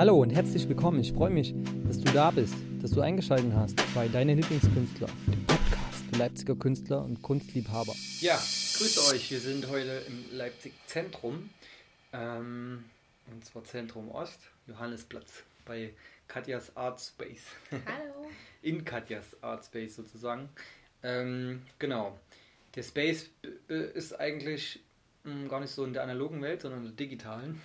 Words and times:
Hallo 0.00 0.22
und 0.22 0.30
herzlich 0.30 0.66
willkommen. 0.66 0.98
Ich 1.00 1.12
freue 1.12 1.28
mich, 1.28 1.54
dass 1.86 2.00
du 2.00 2.10
da 2.14 2.30
bist, 2.30 2.54
dass 2.80 2.92
du 2.92 3.02
eingeschaltet 3.02 3.52
hast 3.52 3.76
bei 3.94 4.08
Deine 4.08 4.32
Lieblingskünstler, 4.32 5.08
dem 5.26 5.44
Podcast 5.44 6.04
für 6.10 6.18
Leipziger 6.18 6.56
Künstler 6.56 7.04
und 7.04 7.20
Kunstliebhaber. 7.20 7.94
Ja, 8.20 8.36
grüße 8.36 9.14
euch. 9.14 9.30
Wir 9.30 9.40
sind 9.40 9.68
heute 9.68 10.02
im 10.08 10.24
Leipzig 10.38 10.72
Zentrum. 10.86 11.50
Ähm, 12.14 12.82
und 13.30 13.44
zwar 13.44 13.62
Zentrum 13.64 14.10
Ost, 14.10 14.40
Johannesplatz 14.66 15.42
bei 15.66 15.92
Katjas 16.28 16.74
Art 16.78 16.98
Space. 16.98 17.48
Hallo. 17.70 18.26
In 18.62 18.86
Katjas 18.86 19.36
Art 19.42 19.66
Space 19.66 19.96
sozusagen. 19.96 20.48
Ähm, 21.02 21.60
genau. 21.78 22.18
Der 22.74 22.84
Space 22.84 23.28
ist 23.68 24.18
eigentlich 24.18 24.80
mh, 25.24 25.30
hm, 25.30 25.48
gar 25.50 25.60
nicht 25.60 25.72
so 25.72 25.84
in 25.84 25.92
der 25.92 26.04
analogen 26.04 26.40
Welt, 26.40 26.62
sondern 26.62 26.80
in 26.80 26.86
der 26.86 26.96
digitalen. 26.96 27.60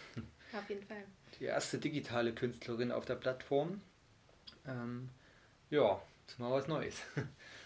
Auf 0.52 0.70
jeden 0.70 0.84
Fall. 0.84 1.06
Die 1.40 1.46
erste 1.46 1.78
digitale 1.78 2.34
Künstlerin 2.34 2.92
auf 2.92 3.06
der 3.06 3.16
Plattform. 3.16 3.82
Ähm, 4.66 5.10
ja, 5.70 6.02
ist 6.28 6.40
mal 6.40 6.52
was 6.52 6.68
Neues. 6.68 7.02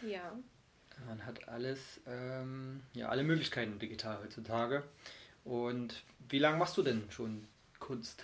Ja. 0.02 0.38
Man 1.08 1.26
hat 1.26 1.48
alles, 1.48 2.02
ähm, 2.08 2.82
ja, 2.94 3.08
alle 3.08 3.24
Möglichkeiten 3.24 3.80
digital 3.80 4.20
heutzutage. 4.22 4.84
Und 5.46 6.04
wie 6.28 6.40
lange 6.40 6.58
machst 6.58 6.78
du 6.78 6.84
denn 6.84 7.10
schon 7.10 7.48
Kunst 7.80 8.24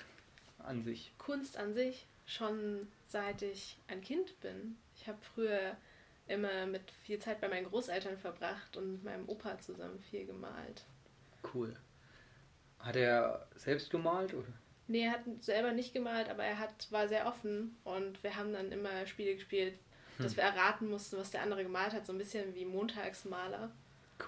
an 0.59 0.83
sich? 0.83 1.13
Kunst 1.17 1.57
an 1.57 1.73
sich 1.73 2.05
schon 2.25 2.87
seit 3.07 3.41
ich 3.41 3.77
ein 3.87 4.01
Kind 4.01 4.39
bin. 4.41 4.77
Ich 4.95 5.07
habe 5.07 5.17
früher 5.33 5.77
immer 6.27 6.65
mit 6.65 6.91
viel 7.03 7.19
Zeit 7.19 7.39
bei 7.39 7.47
meinen 7.47 7.67
Großeltern 7.67 8.17
verbracht 8.17 8.75
und 8.77 8.91
mit 8.93 9.03
meinem 9.03 9.29
Opa 9.29 9.59
zusammen 9.59 9.99
viel 9.99 10.25
gemalt. 10.25 10.83
Cool. 11.53 11.75
Hat 12.79 12.95
er 12.95 13.47
selbst 13.55 13.89
gemalt? 13.89 14.33
Oder? 14.33 14.47
Nee, 14.87 15.05
er 15.05 15.11
hat 15.11 15.23
selber 15.41 15.71
nicht 15.71 15.93
gemalt, 15.93 16.29
aber 16.29 16.43
er 16.43 16.59
hat, 16.59 16.91
war 16.91 17.07
sehr 17.07 17.27
offen 17.27 17.75
und 17.83 18.21
wir 18.23 18.35
haben 18.35 18.53
dann 18.53 18.71
immer 18.71 19.05
Spiele 19.07 19.33
gespielt, 19.33 19.79
dass 20.19 20.33
hm. 20.33 20.37
wir 20.37 20.43
erraten 20.43 20.89
mussten, 20.89 21.17
was 21.17 21.31
der 21.31 21.41
andere 21.41 21.63
gemalt 21.63 21.93
hat, 21.93 22.05
so 22.05 22.13
ein 22.13 22.19
bisschen 22.19 22.53
wie 22.53 22.65
Montagsmaler. 22.65 23.71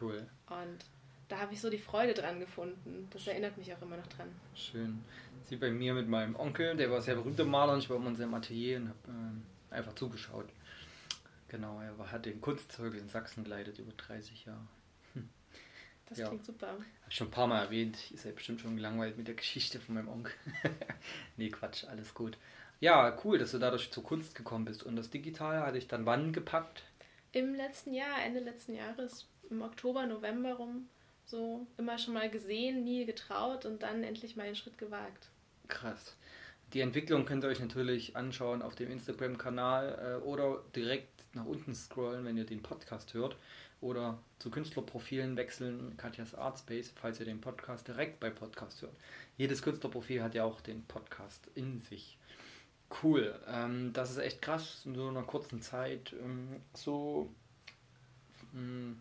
Cool. 0.01 0.27
Und 0.49 0.85
da 1.27 1.39
habe 1.39 1.53
ich 1.53 1.61
so 1.61 1.69
die 1.69 1.77
Freude 1.77 2.13
dran 2.13 2.39
gefunden. 2.39 3.07
Das 3.11 3.27
erinnert 3.27 3.57
mich 3.57 3.73
auch 3.73 3.81
immer 3.81 3.97
noch 3.97 4.07
dran. 4.07 4.29
Schön. 4.55 5.03
Sie 5.43 5.55
bei 5.55 5.69
mir 5.69 5.93
mit 5.93 6.07
meinem 6.07 6.35
Onkel, 6.35 6.75
der 6.75 6.89
war 6.89 7.01
sehr 7.01 7.15
berühmter 7.15 7.45
Maler 7.45 7.73
und 7.73 7.79
ich 7.79 7.89
war 7.89 7.97
immer 7.97 8.09
in 8.09 8.15
seinem 8.15 8.33
Atelier 8.33 8.77
und 8.77 8.89
habe 8.89 9.33
äh, 9.71 9.75
einfach 9.75 9.93
zugeschaut. 9.95 10.49
Genau, 11.49 11.79
er 11.79 12.11
hat 12.11 12.25
den 12.25 12.41
Kunstzirkel 12.41 12.99
in 12.99 13.07
Sachsen 13.07 13.43
geleitet 13.43 13.79
über 13.79 13.93
30 13.93 14.45
Jahre. 14.45 14.67
Das 16.09 16.17
ja. 16.19 16.27
klingt 16.27 16.45
super. 16.45 16.67
Habe 16.67 16.85
ich 17.09 17.15
schon 17.15 17.27
ein 17.27 17.31
paar 17.31 17.47
Mal 17.47 17.63
erwähnt. 17.63 18.11
Ist 18.11 18.25
ja 18.25 18.31
bestimmt 18.31 18.61
schon 18.61 18.75
gelangweilt 18.75 19.17
mit 19.17 19.27
der 19.27 19.35
Geschichte 19.35 19.79
von 19.79 19.95
meinem 19.95 20.07
Onkel. 20.07 20.33
nee, 21.37 21.49
Quatsch, 21.49 21.83
alles 21.85 22.13
gut. 22.13 22.37
Ja, 22.79 23.17
cool, 23.23 23.37
dass 23.37 23.51
du 23.51 23.59
dadurch 23.59 23.91
zur 23.91 24.03
Kunst 24.03 24.35
gekommen 24.35 24.65
bist. 24.65 24.83
Und 24.83 24.95
das 24.95 25.09
Digitale 25.09 25.61
hatte 25.61 25.77
ich 25.77 25.87
dann 25.87 26.05
wann 26.05 26.31
gepackt? 26.31 26.83
Im 27.31 27.55
letzten 27.55 27.93
Jahr, 27.93 28.23
Ende 28.23 28.39
letzten 28.39 28.75
Jahres, 28.75 29.27
im 29.49 29.61
Oktober, 29.61 30.05
November 30.05 30.53
rum. 30.53 30.89
So 31.25 31.67
immer 31.77 31.97
schon 31.97 32.13
mal 32.13 32.29
gesehen, 32.29 32.83
nie 32.83 33.05
getraut 33.05 33.65
und 33.65 33.83
dann 33.83 34.03
endlich 34.03 34.37
mal 34.37 34.45
den 34.45 34.55
Schritt 34.55 34.77
gewagt. 34.77 35.27
Krass. 35.67 36.15
Die 36.73 36.81
Entwicklung 36.81 37.25
könnt 37.25 37.43
ihr 37.43 37.47
euch 37.47 37.61
natürlich 37.61 38.15
anschauen 38.17 38.61
auf 38.61 38.75
dem 38.75 38.91
Instagram-Kanal 38.91 40.19
äh, 40.19 40.25
oder 40.25 40.63
direkt 40.75 41.23
nach 41.33 41.45
unten 41.45 41.73
scrollen, 41.73 42.25
wenn 42.25 42.37
ihr 42.37 42.45
den 42.45 42.61
Podcast 42.61 43.13
hört 43.13 43.37
oder 43.79 44.17
zu 44.39 44.49
Künstlerprofilen 44.49 45.37
wechseln, 45.37 45.95
Katjas 45.97 46.33
Artspace, 46.33 46.93
falls 46.99 47.19
ihr 47.19 47.25
den 47.25 47.41
Podcast 47.41 47.87
direkt 47.87 48.19
bei 48.19 48.29
Podcast 48.29 48.81
hört. 48.81 48.95
Jedes 49.37 49.61
Künstlerprofil 49.61 50.23
hat 50.23 50.35
ja 50.35 50.43
auch 50.43 50.61
den 50.61 50.83
Podcast 50.85 51.47
in 51.55 51.81
sich. 51.81 52.17
Cool, 53.03 53.39
ähm, 53.47 53.91
das 53.93 54.11
ist 54.11 54.17
echt 54.17 54.41
krass, 54.41 54.81
in 54.85 54.95
so 54.95 55.07
einer 55.07 55.23
kurzen 55.23 55.61
Zeit 55.61 56.13
ähm, 56.21 56.61
so 56.73 57.29
ähm, 58.55 58.99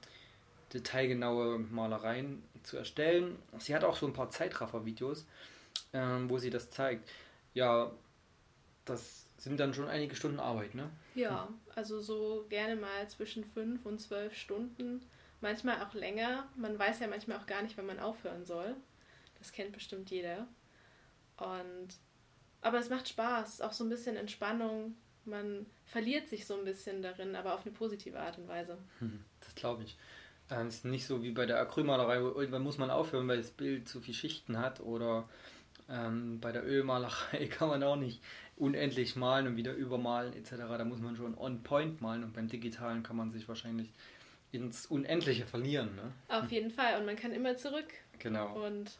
detailgenaue 0.74 1.58
Malereien 1.58 2.42
zu 2.62 2.76
erstellen. 2.76 3.36
Sie 3.58 3.74
hat 3.74 3.84
auch 3.84 3.96
so 3.96 4.06
ein 4.06 4.12
paar 4.12 4.30
Zeitraffer-Videos, 4.30 5.26
ähm, 5.92 6.28
wo 6.28 6.38
sie 6.38 6.50
das 6.50 6.70
zeigt. 6.70 7.08
Ja, 7.56 7.90
das 8.84 9.24
sind 9.38 9.58
dann 9.58 9.72
schon 9.72 9.88
einige 9.88 10.14
Stunden 10.14 10.40
Arbeit, 10.40 10.74
ne? 10.74 10.90
Ja, 11.14 11.48
also 11.74 12.00
so 12.00 12.44
gerne 12.50 12.76
mal 12.76 13.08
zwischen 13.08 13.44
fünf 13.44 13.86
und 13.86 13.98
zwölf 13.98 14.36
Stunden, 14.36 15.00
manchmal 15.40 15.82
auch 15.82 15.94
länger. 15.94 16.46
Man 16.56 16.78
weiß 16.78 17.00
ja 17.00 17.06
manchmal 17.06 17.38
auch 17.38 17.46
gar 17.46 17.62
nicht, 17.62 17.78
wann 17.78 17.86
man 17.86 17.98
aufhören 17.98 18.44
soll. 18.44 18.76
Das 19.38 19.52
kennt 19.52 19.72
bestimmt 19.72 20.10
jeder. 20.10 20.46
Und 21.38 21.88
aber 22.60 22.78
es 22.78 22.90
macht 22.90 23.08
Spaß, 23.08 23.62
auch 23.62 23.72
so 23.72 23.84
ein 23.84 23.90
bisschen 23.90 24.16
Entspannung. 24.16 24.94
Man 25.24 25.64
verliert 25.86 26.28
sich 26.28 26.44
so 26.44 26.58
ein 26.58 26.64
bisschen 26.66 27.00
darin, 27.00 27.36
aber 27.36 27.54
auf 27.54 27.64
eine 27.64 27.74
positive 27.74 28.20
Art 28.20 28.36
und 28.36 28.48
Weise. 28.48 28.76
Das 29.40 29.54
glaube 29.54 29.84
ich. 29.84 29.96
Es 30.50 30.74
ist 30.74 30.84
nicht 30.84 31.06
so 31.06 31.22
wie 31.22 31.32
bei 31.32 31.46
der 31.46 31.58
Acrylmalerei, 31.58 32.22
wo 32.22 32.38
irgendwann 32.38 32.62
muss 32.62 32.76
man 32.76 32.90
aufhören, 32.90 33.26
weil 33.28 33.38
das 33.38 33.50
Bild 33.50 33.88
zu 33.88 34.00
viel 34.00 34.14
Schichten 34.14 34.58
hat 34.58 34.80
oder 34.80 35.26
ähm, 35.88 36.40
bei 36.40 36.52
der 36.52 36.66
Ölmalerei 36.66 37.46
kann 37.50 37.68
man 37.68 37.82
auch 37.82 37.96
nicht 37.96 38.22
unendlich 38.56 39.16
malen 39.16 39.46
und 39.46 39.56
wieder 39.56 39.74
übermalen 39.74 40.32
etc. 40.34 40.52
Da 40.56 40.84
muss 40.84 41.00
man 41.00 41.16
schon 41.16 41.36
on 41.36 41.62
point 41.62 42.00
malen 42.00 42.24
und 42.24 42.32
beim 42.32 42.48
Digitalen 42.48 43.02
kann 43.02 43.16
man 43.16 43.30
sich 43.30 43.48
wahrscheinlich 43.48 43.92
ins 44.52 44.86
Unendliche 44.86 45.46
verlieren. 45.46 45.94
Ne? 45.96 46.12
Auf 46.28 46.50
jeden 46.50 46.70
Fall 46.70 46.98
und 46.98 47.06
man 47.06 47.16
kann 47.16 47.32
immer 47.32 47.56
zurück. 47.56 47.88
Genau. 48.18 48.64
Und 48.64 48.98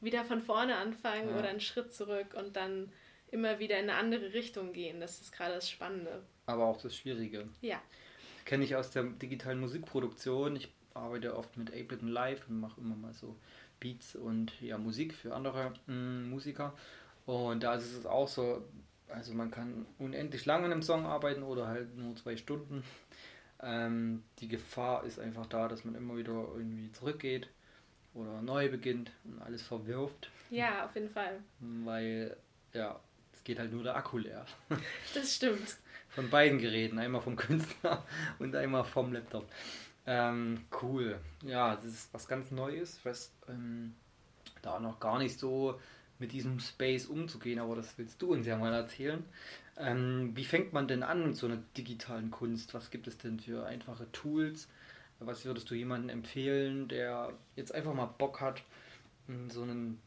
wieder 0.00 0.24
von 0.24 0.40
vorne 0.40 0.76
anfangen 0.76 1.30
ja. 1.30 1.38
oder 1.38 1.48
einen 1.48 1.60
Schritt 1.60 1.92
zurück 1.92 2.34
und 2.34 2.56
dann 2.56 2.90
immer 3.30 3.58
wieder 3.58 3.78
in 3.78 3.90
eine 3.90 3.98
andere 3.98 4.32
Richtung 4.32 4.72
gehen. 4.72 5.00
Das 5.00 5.20
ist 5.20 5.32
gerade 5.32 5.54
das 5.54 5.68
Spannende. 5.68 6.22
Aber 6.46 6.64
auch 6.64 6.80
das 6.80 6.96
Schwierige. 6.96 7.48
Ja. 7.60 7.80
Kenne 8.44 8.64
ich 8.64 8.76
aus 8.76 8.90
der 8.90 9.02
digitalen 9.04 9.60
Musikproduktion. 9.60 10.56
Ich 10.56 10.72
arbeite 10.94 11.36
oft 11.36 11.56
mit 11.56 11.70
Ableton 11.70 12.08
Live 12.08 12.48
und 12.48 12.60
mache 12.60 12.80
immer 12.80 12.94
mal 12.94 13.12
so 13.12 13.36
Beats 13.80 14.16
und 14.16 14.60
ja, 14.60 14.78
Musik 14.78 15.14
für 15.14 15.34
andere 15.34 15.72
mh, 15.86 15.94
mm, 15.94 16.30
Musiker. 16.30 16.74
Und 17.26 17.62
da 17.62 17.74
ist 17.74 17.92
es 17.92 18.06
auch 18.06 18.28
so, 18.28 18.62
also 19.08 19.34
man 19.34 19.50
kann 19.50 19.86
unendlich 19.98 20.46
lange 20.46 20.66
an 20.66 20.72
einem 20.72 20.82
Song 20.82 21.06
arbeiten 21.06 21.42
oder 21.42 21.66
halt 21.66 21.96
nur 21.96 22.16
zwei 22.16 22.36
Stunden. 22.36 22.82
Ähm, 23.62 24.22
die 24.38 24.48
Gefahr 24.48 25.04
ist 25.04 25.18
einfach 25.18 25.46
da, 25.46 25.66
dass 25.66 25.82
man 25.82 25.94
immer 25.94 26.18
wieder 26.18 26.46
irgendwie 26.54 26.92
zurückgeht 26.92 27.48
oder 28.12 28.42
neu 28.42 28.68
beginnt 28.68 29.10
und 29.24 29.40
alles 29.40 29.62
verwirft. 29.62 30.30
Ja, 30.50 30.84
auf 30.84 30.94
jeden 30.94 31.08
Fall. 31.08 31.40
Weil, 31.60 32.36
ja, 32.74 33.00
es 33.32 33.42
geht 33.44 33.58
halt 33.58 33.72
nur 33.72 33.82
der 33.82 33.96
Akku 33.96 34.18
leer. 34.18 34.44
Das 35.14 35.34
stimmt. 35.34 35.78
Von 36.10 36.28
beiden 36.28 36.58
Geräten, 36.58 36.98
einmal 36.98 37.20
vom 37.20 37.36
Künstler 37.36 38.04
und 38.38 38.54
einmal 38.54 38.84
vom 38.84 39.12
Laptop. 39.12 39.48
Ähm, 40.06 40.64
cool. 40.82 41.18
Ja, 41.44 41.74
das 41.76 41.86
ist 41.86 42.14
was 42.14 42.28
ganz 42.28 42.50
Neues, 42.52 43.00
was 43.02 43.32
ähm, 43.48 43.94
da 44.62 44.78
noch 44.78 45.00
gar 45.00 45.18
nicht 45.18 45.38
so 45.38 45.80
mit 46.18 46.32
diesem 46.32 46.60
Space 46.60 47.06
umzugehen, 47.06 47.58
aber 47.58 47.76
das 47.76 47.98
willst 47.98 48.22
du 48.22 48.32
uns 48.32 48.46
ja 48.46 48.56
mal 48.56 48.72
erzählen. 48.72 49.24
Ähm, 49.76 50.32
wie 50.34 50.44
fängt 50.44 50.72
man 50.72 50.88
denn 50.88 51.02
an 51.02 51.26
mit 51.26 51.36
so 51.36 51.46
einer 51.46 51.58
digitalen 51.76 52.30
Kunst? 52.30 52.72
Was 52.72 52.90
gibt 52.90 53.06
es 53.08 53.18
denn 53.18 53.38
für 53.40 53.66
einfache 53.66 54.10
Tools? 54.12 54.68
Was 55.18 55.44
würdest 55.44 55.70
du 55.70 55.74
jemandem 55.74 56.10
empfehlen, 56.10 56.88
der 56.88 57.32
jetzt 57.56 57.74
einfach 57.74 57.94
mal 57.94 58.06
Bock 58.06 58.40
hat, 58.40 58.62
so 59.48 59.62
einen 59.62 60.00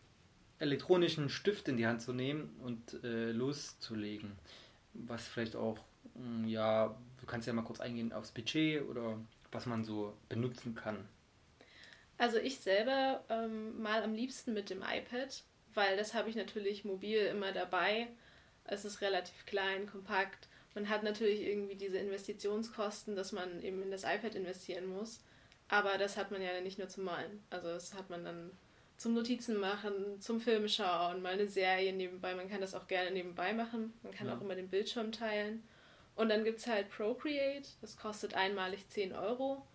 elektronischen 0.60 1.30
Stift 1.30 1.68
in 1.68 1.78
die 1.78 1.88
Hand 1.88 2.02
zu 2.02 2.14
nehmen 2.14 2.56
und 2.64 3.04
äh, 3.04 3.32
loszulegen? 3.32 4.32
Was 4.94 5.28
vielleicht 5.28 5.56
auch, 5.56 5.78
ja, 6.46 6.96
du 7.20 7.26
kannst 7.26 7.48
ja 7.48 7.54
mal 7.54 7.64
kurz 7.64 7.80
eingehen 7.80 8.14
aufs 8.14 8.32
Budget 8.32 8.88
oder 8.88 9.18
was 9.52 9.66
man 9.66 9.84
so 9.84 10.16
benutzen 10.28 10.76
kann. 10.76 11.08
Also 12.18 12.38
ich 12.38 12.60
selber 12.60 13.24
ähm, 13.30 13.82
mal 13.82 14.04
am 14.04 14.14
liebsten 14.14 14.54
mit 14.54 14.70
dem 14.70 14.82
iPad, 14.82 15.44
weil 15.74 15.96
das 15.96 16.14
habe 16.14 16.30
ich 16.30 16.36
natürlich 16.36 16.84
mobil 16.84 17.20
immer 17.20 17.52
dabei. 17.52 18.08
Es 18.66 18.86
ist 18.86 19.02
relativ 19.02 19.46
klein, 19.46 19.88
kompakt. 19.88 20.48
Man 20.76 20.90
hat 20.90 21.04
natürlich 21.04 21.42
irgendwie 21.42 21.76
diese 21.76 21.98
Investitionskosten, 21.98 23.16
dass 23.16 23.32
man 23.32 23.62
eben 23.64 23.82
in 23.82 23.92
das 23.92 24.04
iPad 24.04 24.36
investieren 24.36 24.86
muss. 24.86 25.22
Aber 25.70 25.98
das 25.98 26.18
hat 26.18 26.32
man 26.32 26.42
ja 26.42 26.62
nicht 26.62 26.78
nur 26.78 26.90
zum 26.90 27.06
Malen. 27.06 27.44
Also 27.50 27.70
das 27.70 27.94
hat 27.94 28.10
man 28.10 28.24
dann 28.24 28.52
zum 28.98 29.14
Notizen 29.14 29.58
machen, 29.58 30.20
zum 30.20 30.42
Film 30.42 30.68
schauen, 30.68 31.22
mal 31.22 31.34
eine 31.34 31.48
Serie 31.48 31.94
nebenbei. 31.94 32.36
Man 32.36 32.50
kann 32.50 32.60
das 32.60 32.76
auch 32.76 32.88
gerne 32.88 33.12
nebenbei 33.12 33.54
machen. 33.54 33.94
Man 34.04 34.12
kann 34.12 34.28
ja. 34.28 34.36
auch 34.36 34.42
immer 34.42 34.56
den 34.56 34.68
Bildschirm 34.68 35.12
teilen. 35.12 35.64
Und 36.20 36.28
dann 36.28 36.44
gibt 36.44 36.60
es 36.60 36.68
halt 36.68 36.90
Procreate, 36.90 37.70
das 37.80 37.96
kostet 37.96 38.34
einmalig 38.34 38.90
10 38.90 39.14
Euro. 39.14 39.66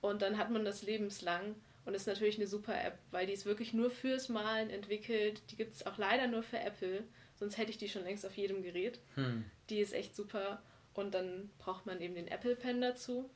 Und 0.00 0.20
dann 0.20 0.36
hat 0.36 0.50
man 0.50 0.64
das 0.64 0.82
lebenslang. 0.82 1.54
Und 1.84 1.94
ist 1.94 2.08
natürlich 2.08 2.38
eine 2.38 2.48
super 2.48 2.74
App, 2.74 2.98
weil 3.12 3.28
die 3.28 3.32
ist 3.32 3.46
wirklich 3.46 3.72
nur 3.72 3.88
fürs 3.88 4.28
Malen 4.28 4.68
entwickelt. 4.68 5.42
Die 5.50 5.56
gibt 5.56 5.76
es 5.76 5.86
auch 5.86 5.98
leider 5.98 6.26
nur 6.26 6.42
für 6.42 6.58
Apple, 6.58 7.04
sonst 7.36 7.56
hätte 7.56 7.70
ich 7.70 7.78
die 7.78 7.88
schon 7.88 8.02
längst 8.02 8.26
auf 8.26 8.36
jedem 8.36 8.64
Gerät. 8.64 8.98
Hm. 9.14 9.44
Die 9.70 9.78
ist 9.78 9.92
echt 9.92 10.16
super. 10.16 10.60
Und 10.92 11.14
dann 11.14 11.50
braucht 11.58 11.86
man 11.86 12.00
eben 12.00 12.16
den 12.16 12.26
Apple 12.26 12.56
Pen 12.56 12.80
dazu. 12.80 13.30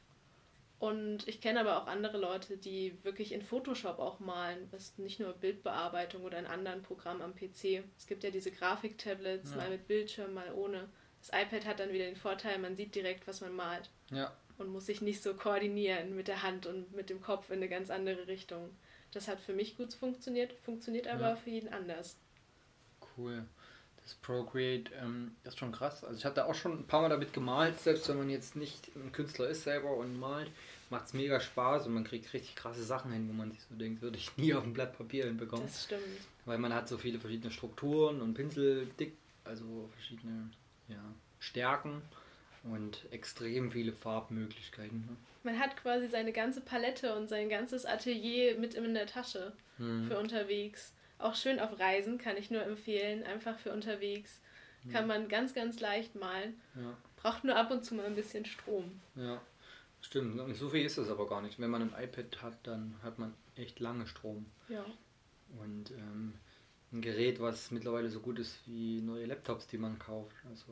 Und 0.81 1.29
ich 1.29 1.41
kenne 1.41 1.61
aber 1.61 1.81
auch 1.81 1.87
andere 1.87 2.19
Leute, 2.19 2.57
die 2.57 2.99
wirklich 3.05 3.31
in 3.31 3.43
Photoshop 3.43 4.01
auch 4.01 4.19
malen, 4.19 4.67
was 4.73 4.99
nicht 4.99 5.21
nur 5.21 5.35
Bildbearbeitung 5.35 6.25
oder 6.25 6.41
in 6.41 6.47
anderen 6.47 6.83
Programmen 6.83 7.23
am 7.23 7.37
PC. 7.37 7.85
Es 7.97 8.09
gibt 8.09 8.25
ja 8.25 8.31
diese 8.31 8.51
Grafiktablets, 8.51 9.53
ja. 9.53 9.57
mal 9.57 9.71
mit 9.71 9.87
Bildschirm, 9.87 10.35
mal 10.35 10.53
ohne. 10.53 10.89
Das 11.27 11.43
iPad 11.43 11.67
hat 11.67 11.81
dann 11.81 11.93
wieder 11.93 12.05
den 12.05 12.17
Vorteil, 12.17 12.59
man 12.59 12.77
sieht 12.77 12.95
direkt, 12.95 13.27
was 13.27 13.41
man 13.41 13.55
malt. 13.55 13.91
Ja. 14.11 14.33
Und 14.59 14.69
muss 14.69 14.87
sich 14.87 15.01
nicht 15.01 15.23
so 15.23 15.35
koordinieren 15.35 16.15
mit 16.15 16.29
der 16.29 16.43
Hand 16.43 16.67
und 16.67 16.95
mit 16.95 17.11
dem 17.11 17.21
Kopf 17.21 17.51
in 17.51 17.57
eine 17.57 17.69
ganz 17.69 17.91
andere 17.91 18.27
Richtung. 18.27 18.71
Das 19.13 19.29
hat 19.29 19.41
für 19.41 19.53
mich 19.53 19.77
gut 19.77 19.93
funktioniert, 19.95 20.53
funktioniert 20.65 21.07
aber 21.09 21.31
ja. 21.31 21.37
für 21.37 21.51
jeden 21.51 21.73
anders. 21.73 22.17
Cool. 23.17 23.45
Das 24.03 24.15
Procreate 24.15 24.93
ähm, 24.95 25.35
ist 25.43 25.59
schon 25.59 25.73
krass. 25.73 26.05
Also 26.05 26.17
ich 26.17 26.25
habe 26.25 26.37
da 26.37 26.45
auch 26.45 26.55
schon 26.55 26.79
ein 26.79 26.87
paar 26.87 27.03
Mal 27.03 27.09
damit 27.09 27.33
gemalt, 27.33 27.81
selbst 27.81 28.09
wenn 28.09 28.19
man 28.19 28.31
jetzt 28.31 28.55
nicht 28.55 28.95
ein 28.95 29.11
Künstler 29.11 29.49
ist 29.49 29.65
selber 29.65 29.97
und 29.97 30.19
malt, 30.19 30.51
macht 30.91 31.07
es 31.07 31.13
mega 31.13 31.41
Spaß 31.41 31.87
und 31.87 31.95
man 31.95 32.05
kriegt 32.05 32.33
richtig 32.33 32.55
krasse 32.55 32.85
Sachen 32.85 33.11
hin, 33.11 33.29
wo 33.29 33.33
man 33.33 33.51
sich 33.51 33.61
so 33.69 33.75
denkt, 33.75 34.03
würde 34.03 34.17
ich 34.17 34.37
nie 34.37 34.55
auf 34.55 34.63
ein 34.63 34.75
Blatt 34.75 34.97
Papier 34.97 35.25
hinbekommen. 35.25 35.67
Das 35.67 35.85
stimmt. 35.85 36.03
Weil 36.45 36.59
man 36.59 36.73
hat 36.73 36.89
so 36.89 36.99
viele 36.99 37.19
verschiedene 37.19 37.51
Strukturen 37.51 38.21
und 38.21 38.35
Pinseldick, 38.35 39.17
also 39.45 39.91
verschiedene 39.93 40.51
ja, 40.89 41.03
Stärken 41.39 42.03
und 42.65 43.07
extrem 43.11 43.71
viele 43.71 43.93
Farbmöglichkeiten. 43.93 45.07
Ne? 45.07 45.17
Man 45.43 45.59
hat 45.59 45.77
quasi 45.77 46.09
seine 46.09 46.33
ganze 46.33 46.61
Palette 46.61 47.15
und 47.17 47.29
sein 47.29 47.49
ganzes 47.49 47.87
Atelier 47.87 48.59
mit 48.59 48.75
in 48.75 48.95
der 48.95 49.07
Tasche 49.07 49.53
hm. 49.79 50.09
für 50.09 50.19
unterwegs. 50.19 50.93
Auch 51.19 51.35
schön 51.35 51.61
auf 51.61 51.79
Reisen, 51.79 52.19
kann 52.19 52.37
ich 52.37 52.51
nur 52.51 52.63
empfehlen. 52.63 53.25
Einfach 53.25 53.59
für 53.59 53.73
unterwegs. 53.73 54.41
Kann 54.93 55.03
hm. 55.03 55.09
man 55.09 55.29
ganz, 55.29 55.55
ganz 55.55 55.81
leicht 55.81 56.15
malen. 56.15 56.61
Ja. 56.75 56.97
Braucht 57.17 57.45
nur 57.45 57.57
ab 57.57 57.71
und 57.71 57.85
zu 57.85 57.95
mal 57.95 58.07
ein 58.07 58.15
bisschen 58.15 58.45
Strom. 58.45 59.01
Ja, 59.15 59.41
stimmt. 60.01 60.39
Und 60.41 60.55
so 60.55 60.69
viel 60.69 60.85
ist 60.85 60.99
es 60.99 61.09
aber 61.09 61.29
gar 61.29 61.43
nicht. 61.43 61.59
Wenn 61.59 61.71
man 61.71 61.83
ein 61.83 62.05
iPad 62.05 62.43
hat, 62.43 62.67
dann 62.67 62.97
hat 63.03 63.19
man 63.19 63.35
echt 63.55 63.81
lange 63.81 64.07
Strom. 64.07 64.47
Ja. 64.69 64.85
Und 65.61 65.93
ähm, 65.93 66.35
ein 66.93 67.01
Gerät, 67.01 67.41
was 67.41 67.71
mittlerweile 67.71 68.11
so 68.11 68.21
gut 68.21 68.39
ist 68.39 68.59
wie 68.67 69.01
neue 69.01 69.27
Laptops, 69.27 69.67
die 69.67 69.79
man 69.79 69.99
kauft. 69.99 70.37
Also 70.49 70.67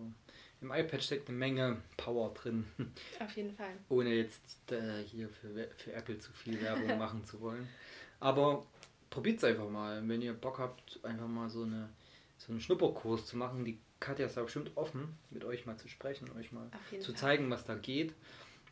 im 0.61 0.72
iPad 0.72 1.02
steckt 1.02 1.28
eine 1.28 1.37
Menge 1.37 1.82
Power 1.96 2.32
drin. 2.32 2.64
Auf 3.20 3.37
jeden 3.37 3.55
Fall. 3.55 3.75
Ohne 3.88 4.14
jetzt 4.14 4.72
äh, 4.72 5.02
hier 5.05 5.28
für, 5.28 5.69
für 5.76 5.93
Apple 5.93 6.19
zu 6.19 6.32
viel 6.32 6.61
Werbung 6.62 6.99
machen 6.99 7.25
zu 7.25 7.40
wollen. 7.40 7.69
Aber 8.20 8.64
probiert 9.11 9.38
es 9.38 9.44
einfach 9.44 9.69
mal. 9.69 10.06
Wenn 10.08 10.22
ihr 10.22 10.32
Bock 10.32 10.58
habt, 10.58 11.00
einfach 11.05 11.28
mal 11.28 11.50
so, 11.50 11.64
eine, 11.64 11.88
so 12.38 12.52
einen 12.52 12.61
Schnupperkurs 12.61 13.26
zu 13.26 13.37
machen. 13.37 13.64
Die 13.64 13.78
Katja 14.00 14.26
ist 14.26 14.37
da 14.37 14.43
bestimmt 14.43 14.70
offen, 14.76 15.16
mit 15.31 15.44
euch 15.44 15.66
mal 15.66 15.76
zu 15.76 15.88
sprechen, 15.88 16.31
euch 16.38 16.52
mal 16.52 16.70
zu 17.00 17.12
Fall. 17.12 17.14
zeigen, 17.14 17.50
was 17.50 17.64
da 17.64 17.75
geht. 17.75 18.14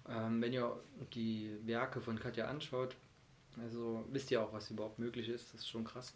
Ähm, 0.09 0.41
wenn 0.41 0.53
ihr 0.53 0.81
die 1.15 1.51
Werke 1.65 2.01
von 2.01 2.19
Katja 2.19 2.47
anschaut, 2.47 2.97
also 3.63 4.05
wisst 4.11 4.31
ihr 4.31 4.43
auch, 4.43 4.53
was 4.53 4.71
überhaupt 4.71 4.99
möglich 4.99 5.29
ist. 5.29 5.53
Das 5.53 5.61
ist 5.61 5.69
schon 5.69 5.85
krass 5.85 6.15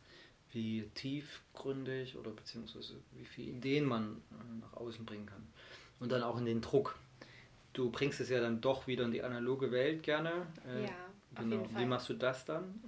wie 0.57 0.89
tiefgründig 0.95 2.17
oder 2.17 2.31
beziehungsweise 2.31 2.95
wie 3.13 3.27
viele 3.27 3.53
Ideen 3.53 3.85
man 3.85 4.23
äh, 4.33 4.61
nach 4.63 4.73
außen 4.73 5.05
bringen 5.05 5.27
kann. 5.27 5.47
Und 6.01 6.11
dann 6.11 6.23
auch 6.23 6.39
in 6.39 6.47
den 6.47 6.63
Druck. 6.63 6.99
Du 7.75 7.91
bringst 7.91 8.21
es 8.21 8.31
ja 8.31 8.41
dann 8.41 8.63
doch 8.63 8.87
wieder 8.87 9.05
in 9.05 9.11
die 9.11 9.23
analoge 9.23 9.71
Welt 9.71 10.03
gerne. 10.03 10.47
Äh, 10.67 10.85
ja, 10.85 10.89
auf 11.35 11.41
genau. 11.41 11.57
jeden 11.57 11.71
Fall. 11.71 11.83
Wie 11.83 11.87
machst 11.87 12.09
du 12.09 12.15
das 12.15 12.47
dann? 12.47 12.83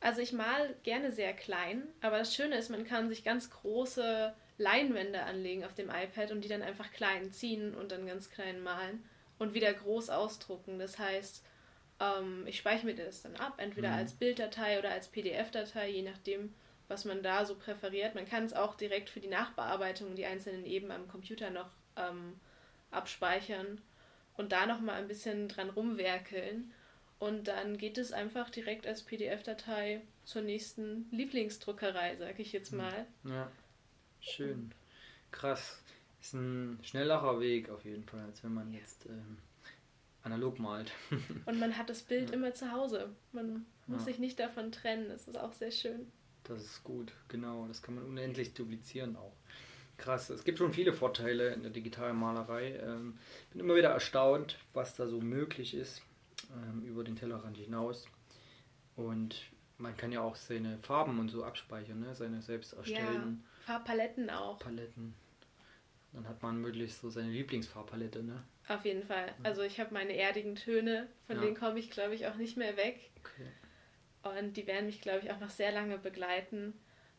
Also 0.00 0.20
ich 0.22 0.32
mal 0.32 0.74
gerne 0.84 1.12
sehr 1.12 1.34
klein, 1.34 1.82
aber 2.00 2.18
das 2.18 2.34
Schöne 2.34 2.56
ist, 2.56 2.70
man 2.70 2.84
kann 2.84 3.08
sich 3.08 3.24
ganz 3.24 3.50
große 3.50 4.32
Leinwände 4.58 5.22
anlegen 5.22 5.64
auf 5.64 5.74
dem 5.74 5.90
iPad 5.90 6.32
und 6.32 6.42
die 6.42 6.48
dann 6.48 6.62
einfach 6.62 6.92
klein 6.92 7.30
ziehen 7.32 7.74
und 7.74 7.92
dann 7.92 8.06
ganz 8.06 8.30
klein 8.30 8.62
malen 8.62 9.04
und 9.38 9.52
wieder 9.52 9.72
groß 9.72 10.08
ausdrucken. 10.08 10.78
Das 10.78 10.98
heißt, 10.98 11.44
ähm, 12.00 12.46
ich 12.46 12.56
speichere 12.58 12.86
mir 12.86 12.94
das 12.94 13.22
dann 13.22 13.36
ab, 13.36 13.54
entweder 13.58 13.88
mhm. 13.88 13.96
als 13.96 14.14
Bilddatei 14.14 14.78
oder 14.78 14.90
als 14.90 15.08
PDF-Datei, 15.08 15.90
je 15.90 16.02
nachdem, 16.02 16.54
was 16.88 17.04
man 17.04 17.22
da 17.22 17.44
so 17.44 17.54
präferiert. 17.54 18.14
Man 18.14 18.26
kann 18.26 18.44
es 18.44 18.52
auch 18.52 18.74
direkt 18.74 19.10
für 19.10 19.20
die 19.20 19.28
Nachbearbeitung 19.28 20.14
die 20.14 20.26
einzelnen 20.26 20.64
Eben 20.64 20.90
am 20.90 21.08
Computer 21.08 21.50
noch 21.50 21.70
ähm, 21.96 22.34
abspeichern 22.90 23.80
und 24.36 24.52
da 24.52 24.66
nochmal 24.66 24.96
ein 24.96 25.08
bisschen 25.08 25.48
dran 25.48 25.70
rumwerkeln. 25.70 26.72
Und 27.18 27.48
dann 27.48 27.78
geht 27.78 27.96
es 27.96 28.12
einfach 28.12 28.50
direkt 28.50 28.86
als 28.86 29.02
PDF-Datei 29.02 30.02
zur 30.24 30.42
nächsten 30.42 31.08
Lieblingsdruckerei, 31.10 32.16
sag 32.16 32.38
ich 32.38 32.52
jetzt 32.52 32.72
mal. 32.72 33.06
Ja, 33.24 33.50
schön. 34.20 34.72
Krass. 35.30 35.82
Ist 36.20 36.34
ein 36.34 36.78
schnellerer 36.82 37.40
Weg 37.40 37.70
auf 37.70 37.84
jeden 37.84 38.04
Fall, 38.04 38.20
als 38.20 38.44
wenn 38.44 38.52
man 38.52 38.72
jetzt 38.72 39.06
ähm, 39.06 39.38
analog 40.22 40.58
malt. 40.58 40.92
Und 41.46 41.58
man 41.58 41.78
hat 41.78 41.88
das 41.88 42.02
Bild 42.02 42.30
ja. 42.30 42.36
immer 42.36 42.52
zu 42.52 42.70
Hause. 42.70 43.14
Man 43.32 43.64
muss 43.86 44.00
ja. 44.00 44.06
sich 44.06 44.18
nicht 44.18 44.38
davon 44.38 44.72
trennen. 44.72 45.08
Das 45.08 45.26
ist 45.28 45.38
auch 45.38 45.52
sehr 45.52 45.70
schön. 45.70 46.10
Das 46.48 46.62
ist 46.62 46.84
gut, 46.84 47.12
genau. 47.28 47.66
Das 47.66 47.82
kann 47.82 47.96
man 47.96 48.04
unendlich 48.04 48.54
duplizieren 48.54 49.16
auch. 49.16 49.32
Krass, 49.96 50.30
es 50.30 50.44
gibt 50.44 50.58
schon 50.58 50.72
viele 50.72 50.92
Vorteile 50.92 51.54
in 51.54 51.62
der 51.62 51.70
digitalen 51.70 52.16
Malerei. 52.16 52.78
Ähm, 52.82 53.18
bin 53.50 53.60
immer 53.60 53.74
wieder 53.76 53.90
erstaunt, 53.90 54.58
was 54.74 54.94
da 54.94 55.06
so 55.06 55.20
möglich 55.20 55.74
ist 55.74 56.02
ähm, 56.52 56.82
über 56.82 57.02
den 57.02 57.16
Tellerrand 57.16 57.56
hinaus. 57.56 58.06
Und 58.94 59.42
man 59.78 59.96
kann 59.96 60.12
ja 60.12 60.20
auch 60.20 60.36
seine 60.36 60.78
Farben 60.78 61.18
und 61.18 61.30
so 61.30 61.44
abspeichern, 61.44 62.00
ne? 62.00 62.14
seine 62.14 62.42
selbst 62.42 62.74
erstellen. 62.74 63.44
Ja, 63.66 63.72
Farbpaletten 63.72 64.30
auch. 64.30 64.58
Paletten. 64.58 65.14
Dann 66.12 66.28
hat 66.28 66.42
man 66.42 66.60
möglichst 66.60 67.00
so 67.00 67.10
seine 67.10 67.30
Lieblingsfarbpalette, 67.30 68.22
ne? 68.22 68.42
Auf 68.68 68.84
jeden 68.84 69.04
Fall. 69.04 69.34
Also 69.42 69.62
ich 69.62 69.78
habe 69.78 69.92
meine 69.92 70.16
erdigen 70.16 70.54
Töne, 70.54 71.08
von 71.26 71.36
ja. 71.36 71.42
denen 71.42 71.56
komme 71.56 71.78
ich, 71.78 71.90
glaube 71.90 72.14
ich, 72.14 72.26
auch 72.26 72.36
nicht 72.36 72.56
mehr 72.56 72.76
weg. 72.76 73.10
Okay. 73.20 73.48
Und 74.38 74.56
die 74.56 74.66
werden 74.66 74.86
mich, 74.86 75.00
glaube 75.00 75.20
ich, 75.24 75.30
auch 75.30 75.40
noch 75.40 75.50
sehr 75.50 75.72
lange 75.72 75.98
begleiten. 75.98 76.74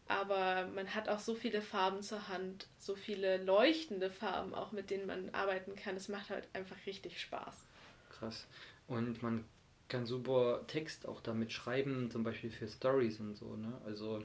Aber 0.08 0.68
man 0.74 0.94
hat 0.96 1.10
auch 1.10 1.20
so 1.20 1.36
viele 1.36 1.62
Farben 1.62 2.02
zur 2.02 2.30
Hand, 2.30 2.68
so 2.78 2.96
viele 2.96 3.44
leuchtende 3.44 4.10
Farben, 4.10 4.54
auch 4.54 4.72
mit 4.72 4.90
denen 4.90 5.06
man 5.06 5.30
arbeiten 5.32 5.76
kann. 5.76 5.96
Es 5.96 6.08
macht 6.08 6.30
halt 6.30 6.48
einfach 6.54 6.78
richtig 6.86 7.20
Spaß. 7.20 7.66
Krass. 8.10 8.48
Und 8.88 9.22
man 9.22 9.44
kann 9.90 10.06
super 10.06 10.64
Text 10.68 11.08
auch 11.08 11.22
damit 11.22 11.52
schreiben, 11.52 12.10
zum 12.10 12.24
Beispiel 12.24 12.50
für 12.50 12.68
Stories 12.68 13.20
und 13.20 13.36
so. 13.36 13.56
Ne? 13.56 13.74
Also 13.86 14.24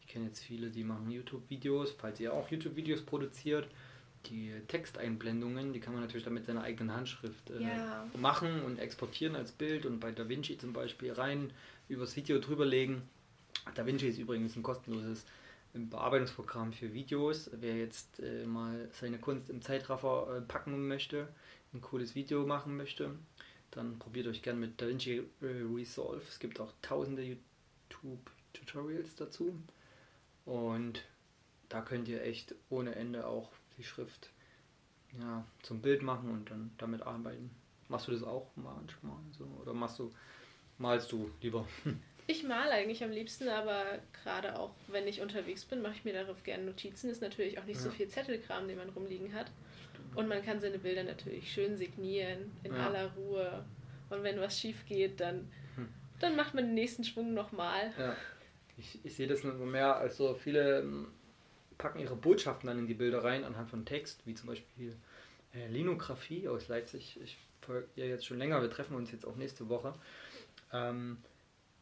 ich 0.00 0.06
kenne 0.06 0.26
jetzt 0.26 0.42
viele, 0.42 0.70
die 0.70 0.84
machen 0.84 1.10
YouTube-Videos, 1.10 1.92
falls 1.92 2.20
ihr 2.20 2.32
auch 2.32 2.50
YouTube-Videos 2.50 3.02
produziert. 3.02 3.68
Die 4.26 4.52
Texteinblendungen, 4.68 5.72
die 5.72 5.80
kann 5.80 5.92
man 5.92 6.02
natürlich 6.02 6.24
dann 6.24 6.34
mit 6.34 6.46
seiner 6.46 6.62
eigenen 6.62 6.94
Handschrift 6.94 7.50
äh, 7.50 7.62
ja. 7.62 8.06
machen 8.18 8.62
und 8.62 8.78
exportieren 8.78 9.36
als 9.36 9.52
Bild 9.52 9.84
und 9.86 10.00
bei 10.00 10.12
DaVinci 10.12 10.56
zum 10.58 10.72
Beispiel 10.72 11.12
rein 11.12 11.52
übers 11.88 12.16
Video 12.16 12.38
drüber 12.38 12.64
legen. 12.64 13.02
DaVinci 13.74 14.08
ist 14.08 14.18
übrigens 14.18 14.56
ein 14.56 14.62
kostenloses 14.62 15.24
Bearbeitungsprogramm 15.74 16.72
für 16.72 16.92
Videos. 16.94 17.50
Wer 17.52 17.76
jetzt 17.76 18.20
äh, 18.20 18.46
mal 18.46 18.88
seine 18.92 19.18
Kunst 19.18 19.50
im 19.50 19.60
Zeitraffer 19.60 20.36
äh, 20.36 20.40
packen 20.40 20.86
möchte, 20.86 21.28
ein 21.72 21.80
cooles 21.80 22.14
Video 22.14 22.46
machen 22.46 22.76
möchte, 22.76 23.10
dann 23.72 23.98
probiert 23.98 24.28
euch 24.28 24.42
gerne 24.42 24.60
mit 24.60 24.80
DaVinci 24.80 25.18
äh, 25.18 25.46
Resolve. 25.74 26.22
Es 26.28 26.38
gibt 26.38 26.60
auch 26.60 26.72
tausende 26.80 27.22
YouTube-Tutorials 27.22 29.16
dazu. 29.16 29.54
Und 30.44 31.04
da 31.68 31.80
könnt 31.80 32.06
ihr 32.08 32.22
echt 32.22 32.54
ohne 32.70 32.94
Ende 32.94 33.26
auch 33.26 33.50
die 33.78 33.84
Schrift 33.84 34.30
ja, 35.20 35.44
zum 35.62 35.80
Bild 35.80 36.02
machen 36.02 36.30
und 36.30 36.50
dann 36.50 36.70
damit 36.78 37.02
arbeiten. 37.02 37.50
Machst 37.88 38.08
du 38.08 38.12
das 38.12 38.22
auch 38.22 38.50
manchmal 38.56 39.16
so? 39.36 39.44
Oder 39.62 39.74
machst 39.74 39.98
du 39.98 40.12
malst 40.78 41.12
du 41.12 41.30
lieber? 41.40 41.66
Ich 42.26 42.42
male 42.42 42.70
eigentlich 42.70 43.04
am 43.04 43.10
liebsten, 43.10 43.50
aber 43.50 43.98
gerade 44.22 44.58
auch 44.58 44.70
wenn 44.86 45.06
ich 45.06 45.20
unterwegs 45.20 45.66
bin, 45.66 45.82
mache 45.82 45.92
ich 45.92 46.04
mir 46.06 46.14
darauf 46.14 46.42
gerne 46.42 46.64
Notizen. 46.64 47.10
Ist 47.10 47.20
natürlich 47.20 47.58
auch 47.58 47.66
nicht 47.66 47.76
ja. 47.76 47.82
so 47.82 47.90
viel 47.90 48.08
Zettelkram, 48.08 48.66
den 48.66 48.78
man 48.78 48.88
rumliegen 48.88 49.34
hat. 49.34 49.50
Stimmt. 49.92 50.16
Und 50.16 50.28
man 50.28 50.42
kann 50.42 50.58
seine 50.58 50.78
Bilder 50.78 51.04
natürlich 51.04 51.52
schön 51.52 51.76
signieren, 51.76 52.50
in 52.62 52.72
ja. 52.72 52.86
aller 52.86 53.12
Ruhe. 53.12 53.66
Und 54.08 54.22
wenn 54.22 54.40
was 54.40 54.58
schief 54.58 54.86
geht, 54.86 55.20
dann, 55.20 55.50
hm. 55.76 55.88
dann 56.18 56.34
macht 56.34 56.54
man 56.54 56.64
den 56.64 56.74
nächsten 56.74 57.04
Schwung 57.04 57.34
nochmal. 57.34 57.92
Ja. 57.98 58.16
Ich, 58.78 59.04
ich 59.04 59.14
sehe 59.14 59.26
das 59.26 59.44
immer 59.44 59.66
mehr. 59.66 59.94
Also 59.96 60.32
viele 60.32 60.80
ähm, 60.80 61.08
packen 61.78 61.98
ihre 61.98 62.16
Botschaften 62.16 62.68
dann 62.68 62.78
in 62.78 62.86
die 62.86 62.94
Bilder 62.94 63.24
rein 63.24 63.44
anhand 63.44 63.70
von 63.70 63.84
Text, 63.84 64.26
wie 64.26 64.34
zum 64.34 64.48
Beispiel 64.48 64.96
äh, 65.54 65.68
Linografie 65.68 66.48
aus 66.48 66.68
Leipzig. 66.68 67.18
Ich 67.22 67.38
folge 67.60 67.88
ihr 67.96 68.08
jetzt 68.08 68.26
schon 68.26 68.38
länger. 68.38 68.60
Wir 68.60 68.70
treffen 68.70 68.96
uns 68.96 69.10
jetzt 69.12 69.26
auch 69.26 69.36
nächste 69.36 69.68
Woche. 69.68 69.94
Ähm, 70.72 71.18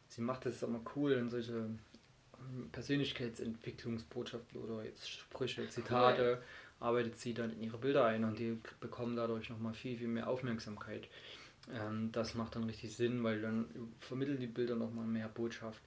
sie 0.07 0.21
macht 0.21 0.45
es 0.45 0.63
immer 0.63 0.81
cool 0.95 1.13
in 1.13 1.29
solche 1.29 1.53
ähm, 1.53 2.69
Persönlichkeitsentwicklungsbotschaften 2.71 4.61
oder 4.61 4.83
jetzt 4.83 5.09
Sprüche, 5.09 5.67
Zitate, 5.69 6.39
cool. 6.39 6.87
arbeitet 6.87 7.19
sie 7.19 7.33
dann 7.33 7.51
in 7.51 7.63
ihre 7.63 7.77
Bilder 7.77 8.05
ein 8.05 8.23
und 8.23 8.39
die 8.39 8.59
bekommen 8.79 9.15
dadurch 9.15 9.49
nochmal 9.49 9.73
viel, 9.73 9.97
viel 9.97 10.07
mehr 10.07 10.29
Aufmerksamkeit. 10.29 11.07
Ähm, 11.73 12.11
das 12.11 12.35
macht 12.35 12.55
dann 12.55 12.65
richtig 12.65 12.95
Sinn, 12.95 13.23
weil 13.23 13.41
dann 13.41 13.65
vermitteln 13.99 14.39
die 14.39 14.47
Bilder 14.47 14.75
nochmal 14.75 15.05
mehr 15.05 15.29
Botschaft 15.29 15.81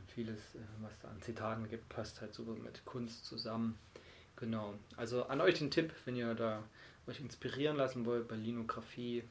und 0.00 0.10
vieles, 0.12 0.54
äh, 0.54 0.58
was 0.80 0.98
da 1.00 1.08
an 1.08 1.20
Zitaten 1.22 1.68
gibt, 1.68 1.88
passt 1.88 2.20
halt 2.20 2.34
super 2.34 2.52
mit 2.54 2.84
Kunst 2.84 3.24
zusammen. 3.26 3.78
Genau. 4.36 4.74
Also 4.96 5.24
an 5.24 5.40
euch 5.40 5.58
den 5.58 5.70
Tipp, 5.70 5.92
wenn 6.04 6.14
ihr 6.16 6.34
da 6.34 6.62
euch 7.06 7.20
inspirieren 7.20 7.76
lassen 7.76 8.04
wollt 8.06 8.28
bei 8.28 8.36
Linografie, 8.36 9.24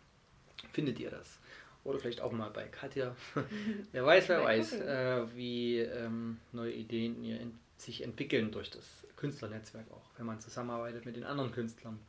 findet 0.74 1.00
ihr 1.00 1.10
das. 1.12 1.40
Oder 1.84 2.00
vielleicht 2.00 2.20
auch 2.22 2.32
mal 2.34 2.50
bei 2.50 2.68
Katja. 2.68 3.16
wer 3.94 4.06
weiß, 4.06 4.28
wer 4.28 4.44
weiß, 4.44 4.74
äh, 4.74 5.36
wie 5.36 5.78
ähm, 5.80 6.40
neue 6.52 6.74
Ideen 6.74 7.24
ihr 7.24 7.40
in, 7.40 7.58
sich 7.78 8.04
entwickeln 8.04 8.52
durch 8.52 8.70
das 8.70 9.06
Künstlernetzwerk 9.16 9.86
auch, 9.92 10.10
wenn 10.18 10.26
man 10.26 10.42
zusammenarbeitet 10.42 11.06
mit 11.06 11.16
den 11.16 11.24
anderen 11.24 11.52
Künstlern. 11.52 12.00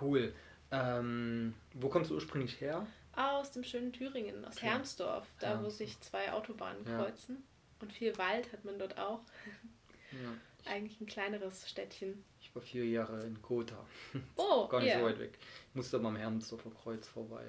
Cool. 0.00 0.32
Ähm, 0.70 1.54
wo 1.74 1.88
kommst 1.88 2.10
du 2.10 2.14
ursprünglich 2.14 2.60
her? 2.60 2.86
Aus 3.14 3.50
dem 3.50 3.64
schönen 3.64 3.92
Thüringen, 3.92 4.44
aus 4.44 4.56
Okay. 4.56 4.66
Hermsdorf, 4.66 5.26
da 5.40 5.46
wo 5.48 5.52
Hermsdorf. 5.62 5.74
sich 5.74 6.00
zwei 6.00 6.32
Autobahnen 6.32 6.86
Ja. 6.86 6.96
kreuzen. 7.02 7.42
Und 7.80 7.92
viel 7.92 8.16
Wald 8.18 8.52
hat 8.52 8.64
man 8.64 8.78
dort 8.78 8.98
auch. 8.98 9.20
Ja, 10.12 10.34
Eigentlich 10.70 11.00
ein 11.00 11.06
kleineres 11.06 11.68
Städtchen. 11.68 12.24
ich 12.40 12.54
war 12.54 12.60
vier 12.60 12.84
Jahre 12.84 13.22
in 13.22 13.40
Gotha. 13.40 13.86
Oh, 14.36 14.66
Gar 14.70 14.80
nicht 14.80 14.90
ja. 14.90 14.98
so 14.98 15.06
weit 15.06 15.18
weg. 15.18 15.38
Ich 15.70 15.74
musste 15.74 15.96
aber 15.96 16.08
am 16.08 16.16
Hermsdorfer 16.16 16.70
Kreuz 16.70 17.06
vorbei. 17.06 17.44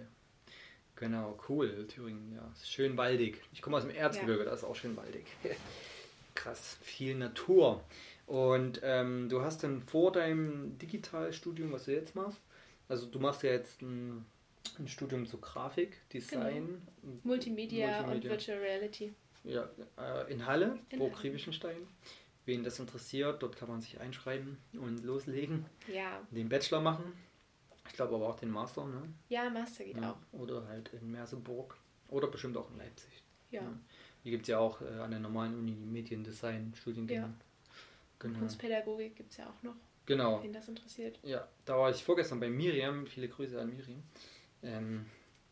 Genau, 0.95 1.37
cool, 1.47 1.87
Thüringen, 1.87 2.33
ja. 2.33 2.51
Schön 2.63 2.97
waldig. 2.97 3.41
Ich 3.53 3.61
komme 3.61 3.77
aus 3.77 3.83
dem 3.83 3.95
Erzgebirge, 3.95 4.43
da 4.43 4.53
ist 4.53 4.63
auch 4.63 4.75
schön 4.75 4.95
waldig. 4.97 5.25
Krass, 6.35 6.77
viel 6.81 7.15
Natur. 7.15 7.83
Und 8.27 8.81
ähm, 8.83 9.27
du 9.29 9.41
hast 9.41 9.63
dann 9.63 9.81
vor 9.81 10.11
deinem 10.11 10.77
Digitalstudium, 10.77 11.71
was 11.71 11.85
du 11.85 11.93
jetzt 11.93 12.15
machst, 12.15 12.39
also 12.89 13.05
du 13.05 13.19
machst 13.19 13.43
ja 13.43 13.51
jetzt 13.51 13.81
ein, 13.81 14.25
ein 14.77 14.87
Studium 14.87 15.25
zu 15.25 15.37
Grafik, 15.37 15.97
Design, 16.11 16.81
Multimedia, 17.23 18.01
und 18.01 18.07
Multimedia. 18.07 18.31
Virtual 18.31 18.57
Reality. 18.59 19.13
Ja, 19.43 19.69
äh, 19.97 20.31
in 20.31 20.45
Halle, 20.45 20.79
In 20.89 20.99
Burg. 20.99 21.13
Grievenstein. 21.15 21.87
Wen 22.45 22.63
das 22.63 22.79
interessiert, 22.79 23.43
dort 23.43 23.57
kann 23.57 23.69
man 23.69 23.81
sich 23.81 23.99
einschreiben 23.99 24.57
und 24.73 25.03
loslegen, 25.03 25.65
Ja, 25.87 26.19
den 26.31 26.49
Bachelor 26.49 26.81
machen. 26.81 27.13
Ich 27.87 27.93
glaube 27.93 28.15
aber 28.15 28.29
auch 28.29 28.39
den 28.39 28.49
Master, 28.49 28.85
ne? 28.85 29.01
ja, 29.29 29.49
Master 29.49 29.83
geht 29.83 29.97
Ja, 29.97 30.11
auch. 30.11 30.39
oder 30.39 30.65
halt 30.67 30.91
in 30.93 31.11
Merseburg. 31.11 31.75
Oder 32.07 32.27
bestimmt 32.27 32.57
auch 32.57 32.69
in 32.71 32.77
Leipzig. 32.77 33.23
Ja. 33.51 33.61
Hier 34.23 34.31
gibt 34.31 34.43
es 34.43 34.47
ja 34.49 34.57
auch 34.57 34.81
äh, 34.81 34.85
an 34.99 35.11
der 35.11 35.19
normalen 35.19 35.55
Uni 35.57 35.73
die 35.75 35.85
Mediendesign-Studiengänge. 35.85 37.21
Ja. 37.21 37.33
Genau. 38.17 38.39
Kunstpädagogik 38.39 39.15
gibt 39.15 39.31
es 39.31 39.37
ja 39.37 39.47
auch 39.47 39.63
noch, 39.63 39.75
genau. 40.05 40.41
wen 40.43 40.51
das 40.51 40.67
interessiert. 40.67 41.19
Ja, 41.23 41.47
da 41.65 41.77
war 41.77 41.89
ich 41.91 42.03
vorgestern 42.03 42.39
bei 42.39 42.49
Miriam. 42.49 43.05
Viele 43.07 43.29
Grüße 43.29 43.59
an 43.61 43.69
Miriam. 43.69 44.03
Ähm, 44.63 45.05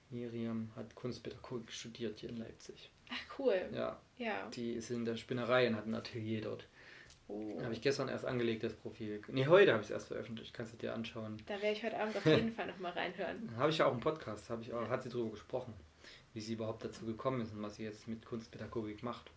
Miriam 0.10 0.70
hat 0.76 0.94
Kunstpädagogik 0.96 1.72
studiert 1.72 2.20
hier 2.20 2.30
in 2.30 2.38
Leipzig. 2.38 2.92
Ach, 3.10 3.40
cool. 3.40 3.70
Ja, 3.74 4.00
Ja. 4.18 4.48
die 4.50 4.74
ist 4.74 4.90
in 4.92 5.06
der 5.06 5.16
Spinnerei 5.16 5.68
und 5.68 5.76
hat 5.76 5.86
ein 5.86 5.96
Atelier 5.96 6.42
dort. 6.42 6.68
Oh. 7.30 7.62
Habe 7.62 7.74
ich 7.74 7.82
gestern 7.82 8.08
erst 8.08 8.26
angelegt, 8.26 8.64
das 8.64 8.74
Profil. 8.74 9.22
Nee, 9.28 9.48
heute 9.48 9.72
habe 9.74 9.82
ich 9.82 9.88
es 9.88 9.92
erst 9.92 10.08
veröffentlicht. 10.08 10.54
Kannst 10.54 10.74
du 10.74 10.78
dir 10.78 10.94
anschauen. 10.94 11.38
Da 11.46 11.56
werde 11.62 11.72
ich 11.78 11.84
heute 11.84 12.00
Abend 12.00 12.16
auf 12.16 12.26
jeden 12.26 12.54
Fall 12.54 12.68
nochmal 12.68 12.94
reinhören. 12.94 13.50
Habe 13.58 13.70
ich 13.70 13.80
ja 13.80 13.86
auch 13.86 13.94
im 13.94 14.00
Podcast, 14.00 14.50
habe 14.50 14.62
ich 14.62 14.72
auch, 14.72 14.88
hat 14.88 15.04
sie 15.04 15.10
darüber 15.10 15.32
gesprochen, 15.32 15.74
wie 16.34 16.40
sie 16.40 16.54
überhaupt 16.54 16.86
dazu 16.86 17.06
gekommen 17.06 17.42
ist 17.42 17.54
und 17.54 17.62
was 17.62 17.76
sie 17.76 17.84
jetzt 17.84 18.08
mit 18.08 18.26
Kunstpädagogik 18.26 19.04
macht. 19.04 19.30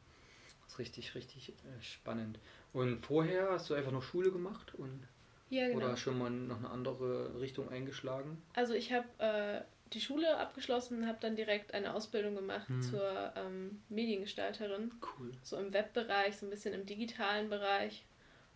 Das 0.63 0.75
ist 0.75 0.79
richtig, 0.79 1.15
richtig 1.17 1.49
äh, 1.51 1.83
spannend. 1.83 2.39
Und 2.73 3.05
vorher 3.05 3.51
hast 3.51 3.69
du 3.71 3.75
einfach 3.75 3.91
noch 3.91 4.05
Schule 4.05 4.31
gemacht 4.31 4.73
und 4.77 5.03
Ja, 5.49 5.67
genau. 5.67 5.79
oder 5.79 5.97
schon 5.97 6.17
mal 6.17 6.31
noch 6.31 6.59
eine 6.59 6.71
andere 6.71 7.41
Richtung 7.41 7.69
eingeschlagen? 7.71 8.41
Also 8.55 8.75
ich 8.75 8.93
habe 8.93 9.09
äh, 9.19 9.63
die 9.93 10.01
Schule 10.01 10.37
abgeschlossen, 10.37 11.07
habe 11.07 11.19
dann 11.21 11.37
direkt 11.37 11.75
eine 11.75 11.95
Ausbildung 11.95 12.37
gemacht 12.37 12.69
Hm. 12.69 12.83
zur 12.83 13.33
ähm, 13.37 13.83
Mediengestalterin, 13.89 14.93
Cool. 15.19 15.33
so 15.43 15.57
im 15.57 15.73
Webbereich, 15.73 16.37
so 16.37 16.47
ein 16.47 16.51
bisschen 16.51 16.75
im 16.75 16.87
digitalen 16.87 17.49
Bereich 17.51 18.05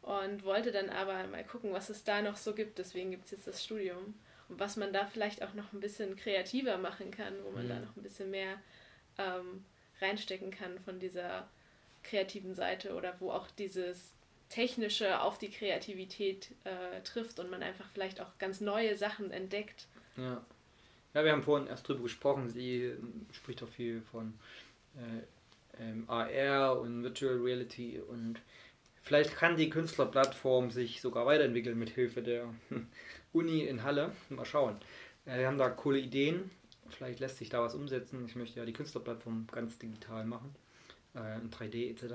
und 0.03 0.45
wollte 0.45 0.71
dann 0.71 0.91
aber 0.91 1.27
mal 1.27 1.45
gucken, 1.45 1.73
was 1.73 1.89
es 1.91 2.05
da 2.05 2.23
noch 2.23 2.37
so 2.37 2.55
gibt. 2.55 2.79
Deswegen 2.79 3.11
gibt 3.11 3.25
es 3.25 3.31
jetzt 3.33 3.47
das 3.47 3.65
Studium 3.65 4.15
und 4.49 4.61
was 4.61 4.77
man 4.77 4.93
da 4.93 5.07
vielleicht 5.07 5.43
auch 5.43 5.55
noch 5.55 5.73
ein 5.73 5.81
bisschen 5.81 6.15
kreativer 6.17 6.77
machen 6.79 7.11
kann, 7.11 7.35
wo 7.45 7.51
man 7.51 7.63
Hm. 7.63 7.69
da 7.69 7.81
noch 7.81 7.97
ein 7.97 8.03
bisschen 8.03 8.31
mehr 8.31 8.61
ähm, 9.19 9.65
reinstecken 10.01 10.51
kann 10.51 10.79
von 10.81 10.99
dieser 11.01 11.49
kreativen 12.03 12.55
Seite 12.55 12.95
oder 12.95 13.15
wo 13.21 13.31
auch 13.31 13.51
dieses 13.53 14.13
Technische 14.51 15.21
auf 15.21 15.39
die 15.39 15.51
Kreativität 15.51 16.51
äh, 16.65 17.01
trifft 17.03 17.39
und 17.41 17.51
man 17.51 17.63
einfach 17.63 17.89
vielleicht 17.93 18.21
auch 18.21 18.39
ganz 18.39 18.61
neue 18.61 18.97
Sachen 18.97 19.31
entdeckt. 19.31 19.87
Ja. 20.17 20.45
Ja, 21.15 21.25
wir 21.25 21.31
haben 21.31 21.45
vorhin 21.45 21.69
erst 21.69 21.89
drüber 21.89 22.03
gesprochen. 22.03 22.51
Sie 22.51 22.83
ähm, 22.83 23.27
spricht 23.31 23.63
auch 23.63 23.69
viel 23.69 24.03
von 24.03 24.35
äh, 24.97 25.83
ähm, 25.83 26.05
AR 26.09 26.81
und 26.81 27.05
Virtual 27.05 27.37
Reality 27.37 28.01
und 28.01 28.41
vielleicht 29.03 29.37
kann 29.37 29.57
die 29.57 29.71
Künstlerplattform 29.71 30.73
sich 30.73 31.01
sogar 31.01 31.25
weiterentwickeln 31.25 31.79
mit 31.79 31.91
Hilfe 31.91 32.21
der 32.21 32.53
Uni 33.33 33.63
in 33.63 33.85
Halle. 33.85 34.13
Mal 34.29 34.45
schauen. 34.45 34.77
Äh, 35.25 35.39
wir 35.39 35.47
haben 35.47 35.59
da 35.59 35.71
coole 35.71 36.01
Ideen. 36.01 36.51
Vielleicht 36.91 37.21
lässt 37.21 37.39
sich 37.39 37.49
da 37.49 37.63
was 37.63 37.77
umsetzen. 37.77 38.27
Ich 38.27 38.35
möchte 38.35 38.59
ja 38.59 38.67
die 38.67 38.73
Künstlerplattform 38.73 39.47
ganz 39.51 39.79
digital 39.79 40.27
machen, 40.27 40.55
äh, 41.15 41.39
in 41.39 41.51
3D 41.51 41.91
etc. 41.91 42.15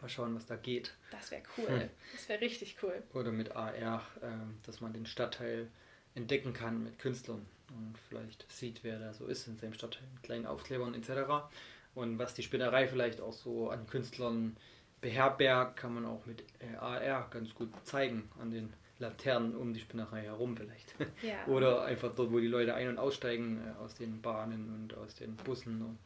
Mal 0.00 0.08
schauen, 0.08 0.34
was 0.34 0.46
da 0.46 0.56
geht. 0.56 0.94
Das 1.10 1.30
wäre 1.30 1.42
cool. 1.58 1.68
Hm. 1.68 1.90
Das 2.12 2.28
wäre 2.30 2.40
richtig 2.40 2.76
cool. 2.82 3.02
Oder 3.12 3.30
mit 3.32 3.54
AR, 3.54 4.02
ähm, 4.22 4.58
dass 4.64 4.80
man 4.80 4.94
den 4.94 5.04
Stadtteil 5.04 5.68
entdecken 6.14 6.52
kann 6.52 6.82
mit 6.82 6.98
Künstlern 6.98 7.46
und 7.74 7.96
vielleicht 8.08 8.50
sieht, 8.50 8.84
wer 8.84 8.98
da 8.98 9.12
so 9.14 9.26
ist 9.26 9.46
in 9.48 9.56
seinem 9.56 9.72
Stadtteil 9.72 10.06
mit 10.14 10.22
kleinen 10.22 10.46
Aufklebern 10.46 10.94
etc. 10.94 11.46
Und 11.94 12.18
was 12.18 12.34
die 12.34 12.42
Spinnerei 12.42 12.86
vielleicht 12.86 13.20
auch 13.20 13.32
so 13.32 13.70
an 13.70 13.86
Künstlern 13.86 14.56
beherbergt, 15.00 15.76
kann 15.76 15.94
man 15.94 16.06
auch 16.06 16.24
mit 16.26 16.42
äh, 16.60 16.76
AR 16.76 17.28
ganz 17.30 17.54
gut 17.54 17.70
zeigen 17.84 18.30
an 18.40 18.50
den 18.50 18.72
Laternen 18.98 19.56
um 19.56 19.74
die 19.74 19.80
Spinnerei 19.80 20.22
herum 20.22 20.56
vielleicht. 20.56 20.94
Ja. 21.22 21.46
Oder 21.52 21.84
einfach 21.84 22.14
dort, 22.14 22.32
wo 22.32 22.38
die 22.38 22.46
Leute 22.46 22.74
ein- 22.74 22.88
und 22.88 22.98
aussteigen 22.98 23.60
äh, 23.60 23.82
aus 23.82 23.94
den 23.94 24.22
Bahnen 24.22 24.72
und 24.74 24.96
aus 24.96 25.14
den 25.14 25.36
Bussen 25.36 25.82
und 25.82 25.98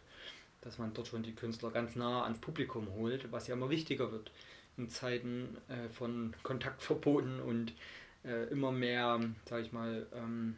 dass 0.62 0.78
man 0.78 0.92
dort 0.94 1.06
schon 1.06 1.22
die 1.22 1.34
Künstler 1.34 1.70
ganz 1.70 1.94
nah 1.94 2.24
ans 2.24 2.40
Publikum 2.40 2.88
holt, 2.94 3.30
was 3.30 3.46
ja 3.46 3.54
immer 3.54 3.70
wichtiger 3.70 4.10
wird 4.10 4.32
in 4.76 4.88
Zeiten 4.88 5.56
äh, 5.68 5.88
von 5.88 6.34
Kontaktverboten 6.42 7.40
und 7.40 7.72
äh, 8.26 8.44
immer 8.50 8.72
mehr, 8.72 9.20
sag 9.48 9.62
ich 9.62 9.72
mal, 9.72 10.06
ähm, 10.14 10.56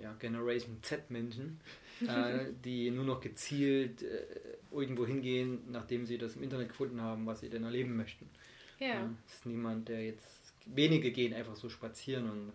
ja, 0.00 0.12
Generation 0.14 0.78
Z-Menschen, 0.82 1.60
äh, 2.06 2.46
die 2.64 2.90
nur 2.90 3.04
noch 3.04 3.20
gezielt 3.20 4.02
äh, 4.02 4.24
irgendwo 4.70 5.06
hingehen, 5.06 5.60
nachdem 5.70 6.06
sie 6.06 6.18
das 6.18 6.36
im 6.36 6.42
Internet 6.42 6.68
gefunden 6.68 7.00
haben, 7.00 7.26
was 7.26 7.40
sie 7.40 7.50
denn 7.50 7.64
erleben 7.64 7.96
möchten. 7.96 8.28
ja. 8.78 9.08
Es 9.26 9.34
ist 9.34 9.46
niemand, 9.46 9.88
der 9.88 10.04
jetzt. 10.04 10.26
Wenige 10.66 11.10
gehen 11.10 11.32
einfach 11.32 11.56
so 11.56 11.70
spazieren 11.70 12.30
und 12.30 12.52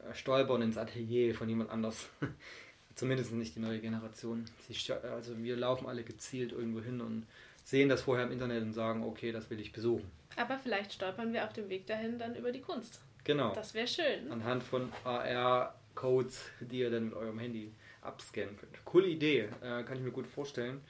äh, 0.00 0.14
stolpern 0.14 0.62
ins 0.62 0.76
Atelier 0.76 1.34
von 1.34 1.48
jemand 1.48 1.70
anders. 1.70 2.10
Zumindest 2.96 3.32
nicht 3.32 3.54
die 3.54 3.60
neue 3.60 3.78
Generation. 3.80 4.44
Sie, 4.68 4.92
also 4.92 5.38
wir 5.42 5.56
laufen 5.56 5.86
alle 5.86 6.02
gezielt 6.02 6.52
irgendwo 6.52 6.80
hin 6.80 7.00
und 7.00 7.26
sehen 7.64 7.88
das 7.88 8.02
vorher 8.02 8.26
im 8.26 8.32
Internet 8.32 8.62
und 8.62 8.72
sagen, 8.72 9.04
okay, 9.04 9.32
das 9.32 9.48
will 9.48 9.60
ich 9.60 9.72
besuchen. 9.72 10.10
Aber 10.36 10.58
vielleicht 10.58 10.92
stolpern 10.92 11.32
wir 11.32 11.44
auf 11.44 11.52
dem 11.52 11.68
Weg 11.68 11.86
dahin 11.86 12.18
dann 12.18 12.34
über 12.34 12.52
die 12.52 12.60
Kunst. 12.60 13.00
Genau. 13.24 13.54
Das 13.54 13.74
wäre 13.74 13.86
schön. 13.86 14.30
Anhand 14.30 14.62
von 14.62 14.90
AR-Codes, 15.04 16.50
die 16.60 16.78
ihr 16.80 16.90
dann 16.90 17.06
mit 17.06 17.14
eurem 17.14 17.38
Handy 17.38 17.72
abscannen 18.02 18.56
könnt. 18.56 18.84
Coole 18.84 19.08
Idee, 19.08 19.48
äh, 19.62 19.82
kann 19.82 19.96
ich 19.96 20.02
mir 20.02 20.10
gut 20.12 20.26
vorstellen. 20.26 20.80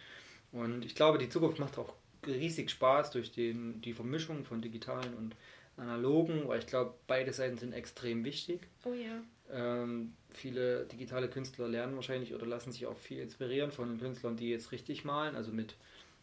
Und 0.53 0.85
ich 0.85 0.95
glaube, 0.95 1.19
die 1.19 1.29
Zukunft 1.29 1.59
macht 1.59 1.79
auch 1.79 1.95
riesig 2.27 2.71
Spaß 2.71 3.11
durch 3.11 3.33
den, 3.33 3.81
die 3.81 3.93
Vermischung 3.93 4.45
von 4.45 4.61
digitalen 4.61 5.15
und 5.15 5.35
analogen, 5.77 6.47
weil 6.49 6.59
ich 6.59 6.67
glaube, 6.67 6.95
beide 7.07 7.33
Seiten 7.33 7.57
sind 7.57 7.73
extrem 7.73 8.25
wichtig. 8.25 8.61
Oh 8.85 8.93
ja. 8.93 9.23
Ähm, 9.51 10.15
viele 10.31 10.85
digitale 10.87 11.29
Künstler 11.29 11.67
lernen 11.69 11.97
wahrscheinlich 11.97 12.35
oder 12.35 12.47
lassen 12.47 12.71
sich 12.73 12.87
auch 12.87 12.97
viel 12.97 13.21
inspirieren 13.21 13.73
von 13.73 13.89
den 13.89 13.99
Künstlern, 13.99 14.37
die 14.37 14.51
jetzt 14.51 14.71
richtig 14.73 15.05
malen, 15.05 15.35
also 15.35 15.51
mit, 15.51 15.75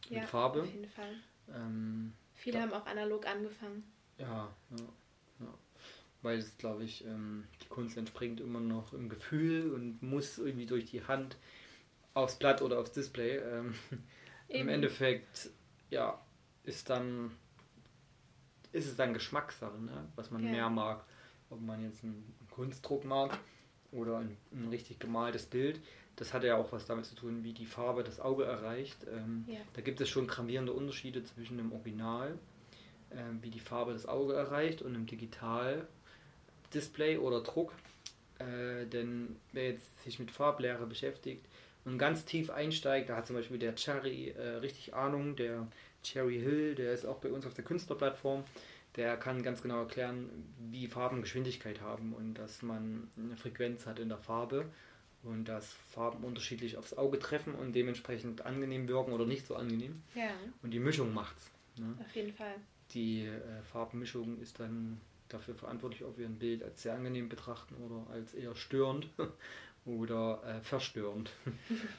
mit 0.10 0.20
Ja, 0.20 0.28
Farbe. 0.28 0.62
auf 0.62 0.72
jeden 0.72 0.88
Fall. 0.88 1.14
Ähm, 1.54 2.14
Viele 2.36 2.58
Ja. 2.58 2.64
haben 2.64 2.74
auch 2.74 2.86
analog 2.86 3.26
angefangen. 3.26 3.84
ja, 4.20 4.54
ja, 4.70 4.78
ja. 5.40 5.54
Weil 6.28 6.40
es, 6.40 6.58
glaube 6.58 6.84
ich, 6.84 7.06
ähm, 7.06 7.46
die 7.64 7.68
Kunst 7.70 7.96
entspringt 7.96 8.42
immer 8.42 8.60
noch 8.60 8.92
im 8.92 9.08
Gefühl 9.08 9.72
und 9.72 10.04
muss 10.04 10.38
irgendwie 10.38 10.66
durch 10.66 10.84
die 10.84 11.02
Hand 11.06 11.38
aufs 12.14 12.36
Blatt 12.36 12.62
oder 12.62 12.80
aufs 12.80 12.92
Display. 12.92 13.38
Ähm, 13.38 13.74
Im. 14.50 14.68
Endeffekt, 14.68 15.50
ja, 15.90 16.20
ist 16.66 16.90
dann 16.90 17.32
ist 18.74 18.88
es 18.88 18.98
dann 18.98 19.14
Geschmackssache, 19.14 19.80
ne? 19.80 20.10
was 20.18 20.30
man 20.30 20.44
Ja. 20.44 20.52
mehr 20.52 20.70
mag. 20.70 21.06
Ob 21.50 21.62
man 21.62 21.82
jetzt 21.82 22.04
einen 22.04 22.36
Kunstdruck 22.52 23.06
mag 23.06 23.38
oder 23.94 24.18
ein, 24.18 24.36
ein 24.52 24.68
richtig 24.68 25.00
gemaltes 25.00 25.46
Bild. 25.46 25.80
Das 26.18 26.34
hat 26.34 26.44
ja 26.44 26.58
auch 26.58 26.74
was 26.74 26.86
damit 26.86 27.06
zu 27.06 27.16
tun, 27.16 27.46
wie 27.46 27.54
die 27.54 27.66
Farbe 27.66 28.04
das 28.04 28.20
Auge 28.20 28.44
erreicht. 28.44 28.98
Ähm, 29.10 29.46
Ja. 29.48 29.60
Da 29.74 29.82
gibt 29.82 30.02
es 30.02 30.10
schon 30.10 30.28
gravierende 30.28 30.74
Unterschiede 30.74 31.24
zwischen 31.24 31.56
dem 31.58 31.72
Original, 31.72 32.38
ähm, 33.12 33.42
wie 33.42 33.50
die 33.50 33.62
Farbe 33.62 33.94
das 33.94 34.06
Auge 34.06 34.34
erreicht, 34.34 34.82
und 34.82 34.94
einem 34.94 35.06
Digital-Display 36.74 37.18
oder 37.18 37.42
Druck. 37.42 37.74
Äh, 38.40 38.86
denn 38.86 39.36
wer 39.52 39.72
jetzt 39.72 40.04
sich 40.04 40.20
mit 40.20 40.30
Farblehre 40.30 40.86
beschäftigt 40.86 41.44
und 41.86 41.98
ganz 41.98 42.24
tief 42.24 42.52
einsteigt, 42.52 43.10
da 43.10 43.18
hat 43.18 43.26
zum 43.26 43.36
Beispiel 43.36 43.58
der 43.58 43.76
Cherry 43.76 44.30
äh, 44.30 44.58
richtig 44.58 44.94
Ahnung, 44.94 45.36
der 45.36 45.68
Cherry 46.04 46.40
Hill, 46.40 46.76
der 46.76 46.94
ist 46.94 47.06
auch 47.06 47.18
bei 47.18 47.30
uns 47.30 47.48
auf 47.48 47.56
der 47.56 47.64
Künstlerplattform, 47.64 48.44
der 48.96 49.18
kann 49.18 49.42
ganz 49.42 49.64
genau 49.64 49.80
erklären, 49.80 50.30
wie 50.70 50.88
Farben 50.88 51.22
Geschwindigkeit 51.22 51.82
haben 51.82 52.14
und 52.14 52.36
dass 52.36 52.62
man 52.62 53.10
eine 53.18 53.36
Frequenz 53.38 53.88
hat 53.88 53.98
in 53.98 54.10
der 54.10 54.20
Farbe 54.20 54.66
und 55.24 55.46
dass 55.46 55.74
Farben 55.90 56.24
unterschiedlich 56.24 56.78
aufs 56.78 56.94
Auge 56.94 57.18
treffen 57.18 57.56
und 57.56 57.74
dementsprechend 57.74 58.46
angenehm 58.46 58.88
wirken 58.88 59.14
oder 59.14 59.26
nicht 59.26 59.48
so 59.48 59.56
angenehm. 59.56 60.04
Ja, 60.14 60.30
Und 60.62 60.72
die 60.72 60.80
Mischung 60.80 61.12
macht's. 61.14 61.50
Ne? 61.76 61.96
auf 62.00 62.16
jeden 62.16 62.34
Fall. 62.34 62.56
Die 62.94 63.26
äh, 63.26 63.62
Farbmischung 63.72 64.40
ist 64.42 64.60
dann 64.60 65.00
dafür 65.30 65.56
verantwortlich, 65.56 66.04
ob 66.04 66.18
wir 66.18 66.26
ein 66.26 66.40
Bild 66.40 66.64
als 66.64 66.84
sehr 66.84 66.94
angenehm 66.94 67.30
betrachten 67.30 67.76
oder 67.76 68.10
als 68.12 68.34
eher 68.34 68.56
störend 68.56 69.10
oder 69.86 70.42
äh, 70.46 70.62
verstörend. 70.62 71.32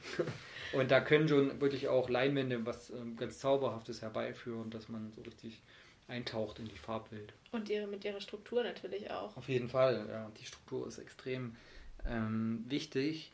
und 0.72 0.90
da 0.90 1.00
können 1.00 1.28
schon 1.28 1.60
wirklich 1.60 1.88
auch 1.88 2.08
Leinwände 2.08 2.64
was 2.66 2.90
ähm, 2.90 3.16
ganz 3.16 3.38
Zauberhaftes 3.38 4.02
herbeiführen, 4.02 4.70
dass 4.70 4.88
man 4.88 5.12
so 5.12 5.22
richtig 5.22 5.62
eintaucht 6.08 6.58
in 6.58 6.66
die 6.66 6.76
Farbwelt. 6.76 7.32
Und 7.52 7.68
ihre, 7.68 7.86
mit 7.86 8.04
ihrer 8.04 8.20
Struktur 8.20 8.62
natürlich 8.62 9.10
auch. 9.10 9.36
Auf 9.36 9.48
jeden 9.48 9.68
Fall, 9.68 10.06
ja. 10.08 10.30
Die 10.40 10.44
Struktur 10.44 10.86
ist 10.86 10.98
extrem 10.98 11.54
ähm, 12.06 12.64
wichtig. 12.66 13.30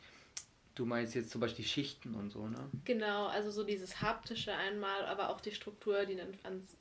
Du 0.75 0.85
meinst 0.85 1.15
jetzt 1.15 1.29
zum 1.29 1.39
Beispiel 1.39 1.63
die 1.63 1.69
Schichten 1.69 2.15
und 2.15 2.31
so, 2.31 2.47
ne? 2.47 2.69
Genau, 2.83 3.27
also 3.27 3.49
so 3.49 3.63
dieses 3.63 4.01
haptische 4.01 4.53
einmal, 4.53 5.05
aber 5.05 5.29
auch 5.29 5.39
die 5.39 5.51
Struktur, 5.51 6.05
die 6.05 6.17
dann 6.17 6.37
ans, 6.43 6.75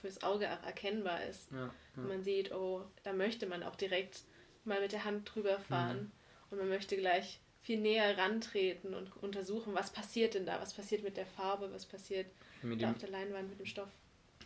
fürs 0.00 0.22
Auge 0.22 0.48
auch 0.50 0.62
erkennbar 0.64 1.24
ist. 1.24 1.50
Ja, 1.52 1.66
ja. 1.96 2.02
man 2.02 2.22
sieht, 2.22 2.52
oh, 2.52 2.84
da 3.04 3.12
möchte 3.12 3.46
man 3.46 3.62
auch 3.62 3.76
direkt 3.76 4.22
mal 4.64 4.80
mit 4.80 4.92
der 4.92 5.04
Hand 5.04 5.30
drüber 5.34 5.58
fahren. 5.60 6.10
Und 6.50 6.58
man 6.58 6.68
möchte 6.68 6.96
gleich 6.96 7.40
viel 7.62 7.78
näher 7.80 8.16
rantreten 8.16 8.94
und 8.94 9.14
untersuchen, 9.22 9.74
was 9.74 9.90
passiert 9.92 10.34
denn 10.34 10.46
da, 10.46 10.60
was 10.60 10.72
passiert 10.74 11.02
mit 11.02 11.16
der 11.16 11.26
Farbe, 11.26 11.70
was 11.72 11.84
passiert 11.84 12.26
Mit 12.62 12.80
da 12.80 12.86
dem, 12.86 12.94
auf 12.94 12.98
der 13.00 13.10
Leinwand 13.10 13.50
mit 13.50 13.58
dem 13.58 13.66
Stoff. 13.66 13.88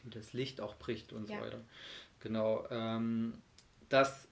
wie 0.02 0.10
das 0.10 0.32
Licht 0.32 0.60
auch 0.60 0.74
bricht 0.76 1.12
und 1.12 1.28
Ja. 1.30 1.38
so 1.38 1.44
weiter. 1.44 1.60
Genau. 2.20 2.66
Ähm, 2.70 3.40
das 3.88 4.26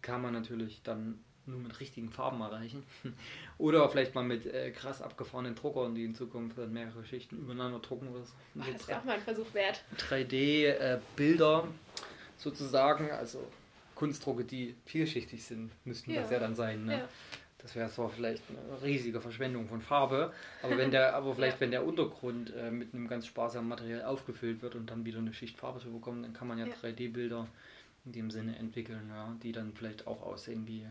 kann 0.00 0.20
man 0.22 0.32
natürlich 0.32 0.82
dann 0.82 1.22
nur 1.46 1.58
mit 1.58 1.80
richtigen 1.80 2.10
Farben 2.10 2.40
erreichen. 2.40 2.82
Oder 3.58 3.88
vielleicht 3.88 4.14
mal 4.14 4.22
mit 4.24 4.46
äh, 4.46 4.70
krass 4.70 5.02
abgefahrenen 5.02 5.54
Druckern, 5.54 5.94
die 5.94 6.04
in 6.04 6.14
Zukunft 6.14 6.56
dann 6.58 6.72
mehrere 6.72 7.04
Schichten 7.04 7.36
übereinander 7.38 7.78
drucken 7.80 8.08
oder 8.08 8.24
so. 8.24 8.32
Ach, 8.60 8.66
das 8.72 8.86
wäre 8.88 9.00
auch 9.00 9.04
mal 9.04 9.14
ein 9.14 9.20
Versuch 9.20 9.52
wert. 9.54 9.82
3D-Bilder 9.98 11.68
sozusagen, 12.38 13.10
also 13.10 13.46
Kunstdrucke, 13.94 14.44
die 14.44 14.74
vielschichtig 14.86 15.44
sind, 15.44 15.70
müssten 15.84 16.12
Ja. 16.12 16.22
das 16.22 16.30
ja 16.30 16.38
dann 16.38 16.54
sein. 16.54 16.84
Ne? 16.84 16.98
Ja. 16.98 17.08
Das 17.58 17.76
wäre 17.76 17.88
zwar 17.90 18.08
vielleicht 18.10 18.42
eine 18.50 18.82
riesige 18.82 19.20
Verschwendung 19.20 19.68
von 19.68 19.80
Farbe, 19.82 20.32
aber 20.62 20.76
wenn 20.78 20.90
der, 20.90 21.14
aber 21.14 21.34
vielleicht 21.36 21.56
Ja. 21.56 21.60
wenn 21.60 21.70
der 21.70 21.86
Untergrund 21.86 22.52
äh, 22.56 22.70
mit 22.72 22.92
einem 22.92 23.06
ganz 23.06 23.26
sparsamen 23.26 23.68
Material 23.68 24.04
aufgefüllt 24.04 24.62
wird 24.62 24.74
und 24.74 24.90
dann 24.90 25.04
wieder 25.04 25.18
eine 25.18 25.32
Schicht 25.32 25.56
Farbe 25.58 25.78
drüber 25.78 26.00
kommt, 26.00 26.24
dann 26.24 26.32
kann 26.32 26.48
man 26.48 26.58
ja, 26.58 26.66
Ja. 26.66 26.72
3D-Bilder 26.82 27.46
in 28.04 28.12
dem 28.12 28.30
Sinne 28.32 28.56
entwickeln, 28.58 29.12
die 29.44 29.52
dann 29.52 29.72
vielleicht 29.74 30.08
auch 30.08 30.22
aussehen 30.22 30.66
wie 30.66 30.84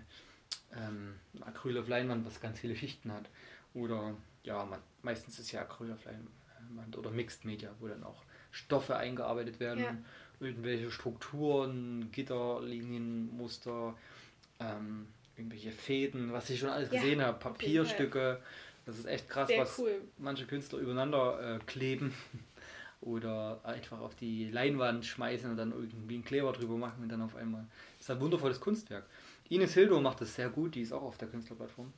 ähm, 0.76 1.16
Acryl 1.42 1.78
auf 1.78 1.88
Leinwand, 1.88 2.26
was 2.26 2.40
ganz 2.42 2.60
viele 2.60 2.76
Schichten 2.76 3.12
hat. 3.12 3.30
Oder 3.74 4.16
ja, 4.44 4.66
man, 4.66 4.80
meistens 5.02 5.40
ist 5.40 5.52
ja 5.52 5.62
Acryl 5.62 5.92
auf 5.94 6.04
Leinwand 6.06 6.98
oder 6.98 7.12
Mixed 7.12 7.46
Media, 7.46 7.70
wo 7.80 7.88
dann 7.88 8.04
auch 8.04 8.24
Stoffe 8.52 8.96
eingearbeitet 8.98 9.60
werden, 9.60 9.84
Ja. 9.84 9.96
irgendwelche 10.40 10.92
Strukturen, 10.92 12.12
Gitterlinien, 12.12 13.36
Muster, 13.36 13.96
ähm, 14.60 15.08
irgendwelche 15.38 15.72
Fäden, 15.72 16.34
was 16.34 16.50
ich 16.50 16.60
schon 16.60 16.70
alles 16.70 16.92
Ja, 16.92 17.02
gesehen 17.02 17.22
habe. 17.22 17.40
Papierstücke. 17.40 18.42
Das 18.86 18.98
ist 18.98 19.06
echt 19.06 19.30
krass, 19.30 19.48
Sehr 19.48 19.60
was 19.60 19.78
cool. 19.80 20.02
manche 20.18 20.46
Künstler 20.46 20.80
übereinander 20.80 21.56
äh, 21.56 21.60
kleben 21.66 22.14
oder 23.02 23.62
einfach 23.64 24.00
auf 24.00 24.16
die 24.16 24.50
Leinwand 24.50 25.06
schmeißen 25.06 25.50
und 25.52 25.58
dann 25.58 25.72
irgendwie 25.72 26.16
einen 26.16 26.26
Kleber 26.26 26.52
drüber 26.52 26.78
machen 26.78 27.04
und 27.04 27.10
dann 27.10 27.22
auf 27.22 27.36
einmal. 27.36 27.66
Das 27.98 28.08
ist 28.08 28.12
ein 28.12 28.20
wundervolles 28.22 28.60
Kunstwerk. 28.60 29.06
Ines 29.52 29.74
Hildo 29.74 30.00
macht 30.00 30.22
das 30.22 30.34
sehr 30.34 30.50
gut, 30.50 30.76
die 30.76 30.82
ist 30.82 30.94
auch 30.94 31.02
auf 31.02 31.18
der 31.18 31.28
Künstlerplattform. 31.28 31.92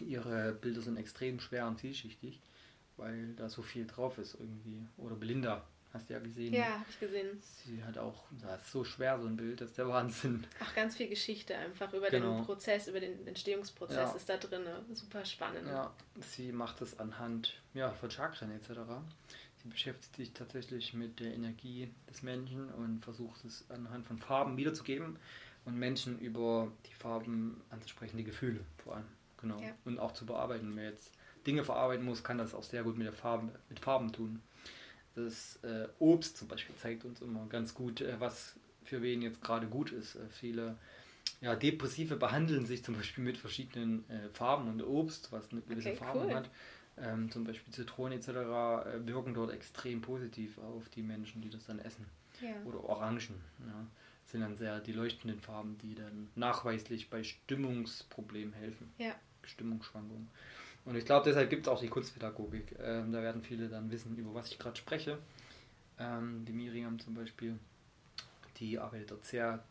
Ihre 0.00 0.52
Bilder 0.52 0.80
sind 0.80 0.96
extrem 0.96 1.38
schwer 1.38 1.68
und 1.68 1.80
vielschichtig, 1.80 2.40
weil 2.96 3.32
da 3.34 3.48
so 3.48 3.62
viel 3.62 3.86
drauf 3.86 4.18
ist 4.18 4.34
irgendwie. 4.34 4.84
Oder 4.96 5.14
Belinda, 5.14 5.64
hast 5.92 6.08
du 6.10 6.14
ja 6.14 6.18
gesehen. 6.20 6.52
Ja, 6.52 6.64
habe 6.80 6.86
ich 6.90 6.98
gesehen. 6.98 7.40
Sie 7.64 7.82
hat 7.84 7.96
auch, 7.96 8.24
das 8.42 8.62
ist 8.62 8.72
so 8.72 8.82
schwer 8.82 9.20
so 9.20 9.26
ein 9.28 9.36
Bild, 9.36 9.60
das 9.60 9.70
ist 9.70 9.78
der 9.78 9.86
Wahnsinn. 9.88 10.44
Auch 10.60 10.74
ganz 10.74 10.96
viel 10.96 11.08
Geschichte 11.08 11.56
einfach 11.56 11.92
über 11.92 12.10
Genau. 12.10 12.38
den 12.38 12.44
Prozess, 12.44 12.88
über 12.88 12.98
den 12.98 13.24
Entstehungsprozess 13.24 13.96
Ja. 14.10 14.16
ist 14.16 14.28
da 14.28 14.36
drin. 14.36 14.62
Super 14.92 15.24
spannend. 15.24 15.68
Ja, 15.68 15.92
sie 16.20 16.50
macht 16.50 16.80
es 16.82 16.98
anhand 16.98 17.54
ja, 17.72 17.92
von 17.92 18.10
Chakren 18.10 18.50
etc. 18.50 18.80
Sie 19.62 19.68
beschäftigt 19.68 20.16
sich 20.16 20.32
tatsächlich 20.32 20.92
mit 20.94 21.20
der 21.20 21.34
Energie 21.34 21.88
des 22.08 22.22
Menschen 22.22 22.68
und 22.74 23.04
versucht 23.04 23.44
es 23.44 23.64
anhand 23.70 24.06
von 24.06 24.18
Farben 24.18 24.56
wiederzugeben 24.56 25.18
und 25.64 25.78
Menschen 25.78 26.18
über 26.18 26.70
die 26.88 26.94
Farben 26.94 27.60
anzusprechen, 27.70 28.16
die 28.16 28.24
Gefühle 28.24 28.60
vor 28.82 28.96
allem. 28.96 29.06
Genau. 29.40 29.60
Ja. 29.60 29.72
Und 29.84 29.98
auch 29.98 30.12
zu 30.12 30.26
bearbeiten. 30.26 30.72
Wer 30.74 30.90
jetzt 30.90 31.12
Dinge 31.46 31.64
verarbeiten 31.64 32.04
muss, 32.04 32.22
kann 32.22 32.38
das 32.38 32.54
auch 32.54 32.62
sehr 32.62 32.82
gut 32.82 32.98
mit, 32.98 33.06
der 33.06 33.12
Farben, 33.12 33.50
mit 33.68 33.80
Farben 33.80 34.12
tun. 34.12 34.42
Das 35.14 35.58
äh, 35.62 35.88
Obst 35.98 36.36
zum 36.36 36.48
Beispiel 36.48 36.74
zeigt 36.76 37.04
uns 37.04 37.20
immer 37.20 37.46
ganz 37.46 37.74
gut, 37.74 38.00
äh, 38.00 38.14
was 38.18 38.54
für 38.84 39.02
wen 39.02 39.22
jetzt 39.22 39.42
gerade 39.42 39.66
gut 39.66 39.92
ist. 39.92 40.16
Äh, 40.16 40.28
viele 40.30 40.76
ja, 41.40 41.54
Depressive 41.54 42.16
behandeln 42.16 42.66
sich 42.66 42.84
zum 42.84 42.94
Beispiel 42.94 43.24
mit 43.24 43.38
verschiedenen 43.38 44.08
äh, 44.10 44.28
Farben 44.32 44.68
und 44.68 44.82
Obst, 44.82 45.32
was 45.32 45.50
eine 45.50 45.62
gewisse 45.62 45.90
Okay, 45.90 45.98
Farbe 45.98 46.24
cool. 46.26 46.34
hat. 46.34 46.50
Ähm, 46.98 47.30
zum 47.30 47.44
Beispiel 47.44 47.72
Zitronen 47.72 48.18
etc. 48.18 48.28
Äh, 48.28 49.06
wirken 49.06 49.32
dort 49.32 49.52
extrem 49.52 50.02
positiv 50.02 50.58
auf 50.58 50.88
die 50.90 51.02
Menschen, 51.02 51.40
die 51.40 51.48
das 51.48 51.64
dann 51.66 51.78
essen. 51.78 52.04
Ja. 52.40 52.50
Oder 52.64 52.84
Orangen. 52.84 53.40
Ja. 53.66 53.86
Sind 54.30 54.42
dann 54.42 54.56
sehr 54.56 54.78
die 54.78 54.92
leuchtenden 54.92 55.40
Farben, 55.40 55.76
die 55.78 55.96
dann 55.96 56.28
nachweislich 56.36 57.10
bei 57.10 57.24
Stimmungsproblemen 57.24 58.52
helfen. 58.54 58.92
Ja. 58.96 59.12
Stimmungsschwankungen. 59.42 60.28
Und 60.84 60.94
ich 60.94 61.04
glaube, 61.04 61.24
deshalb 61.28 61.50
gibt 61.50 61.62
es 61.62 61.68
auch 61.68 61.80
die 61.80 61.88
Kunstpädagogik. 61.88 62.76
Ähm, 62.80 63.10
da 63.10 63.22
werden 63.22 63.42
viele 63.42 63.68
dann 63.68 63.90
wissen, 63.90 64.16
über 64.16 64.32
was 64.32 64.52
ich 64.52 64.58
gerade 64.58 64.76
spreche. 64.76 65.18
Ähm, 65.98 66.44
die 66.44 66.52
Miriam 66.52 67.00
zum 67.00 67.14
Beispiel, 67.14 67.58
die 68.58 68.78
arbeitet 68.78 69.10
dort 69.10 69.24
sehr 69.24 69.64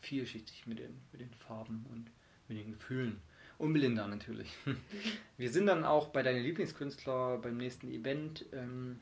vielschichtig 0.00 0.66
mit 0.66 0.80
den, 0.80 1.00
mit 1.12 1.20
den 1.20 1.32
Farben 1.34 1.86
und 1.90 2.10
mit 2.48 2.58
den 2.58 2.72
Gefühlen. 2.72 3.20
Und 3.56 3.72
Belinda 3.72 4.08
natürlich. 4.08 4.52
Wir 5.36 5.50
sind 5.50 5.66
dann 5.66 5.84
auch 5.84 6.08
bei 6.08 6.24
deinen 6.24 6.42
Lieblingskünstler 6.42 7.38
beim 7.38 7.56
nächsten 7.56 7.88
Event, 7.88 8.46
ähm, 8.52 8.98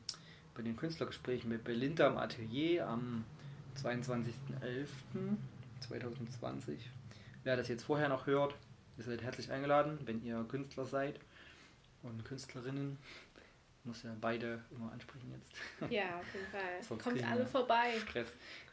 bei 0.53 0.61
den 0.61 0.75
Künstlergesprächen 0.75 1.49
mit 1.49 1.63
Belinda 1.63 2.07
im 2.07 2.17
Atelier 2.17 2.87
am 2.87 3.25
22.11.2020. 3.83 6.77
Wer 7.43 7.55
das 7.55 7.67
jetzt 7.67 7.83
vorher 7.83 8.09
noch 8.09 8.25
hört, 8.27 8.55
ihr 8.97 9.03
seid 9.03 9.21
herzlich 9.21 9.51
eingeladen, 9.51 9.99
wenn 10.05 10.23
ihr 10.23 10.43
Künstler 10.49 10.85
seid 10.85 11.19
und 12.03 12.23
Künstlerinnen. 12.25 12.97
Ich 13.79 13.85
muss 13.85 14.03
ja 14.03 14.13
beide 14.19 14.61
immer 14.71 14.91
ansprechen 14.91 15.31
jetzt. 15.33 15.53
ja, 15.91 16.19
auf 16.19 16.25
jeden 16.33 16.47
Fall. 16.47 16.81
Kommt 16.97 17.23
alle 17.23 17.45
vorbei. 17.47 17.93
Stress. 18.07 18.27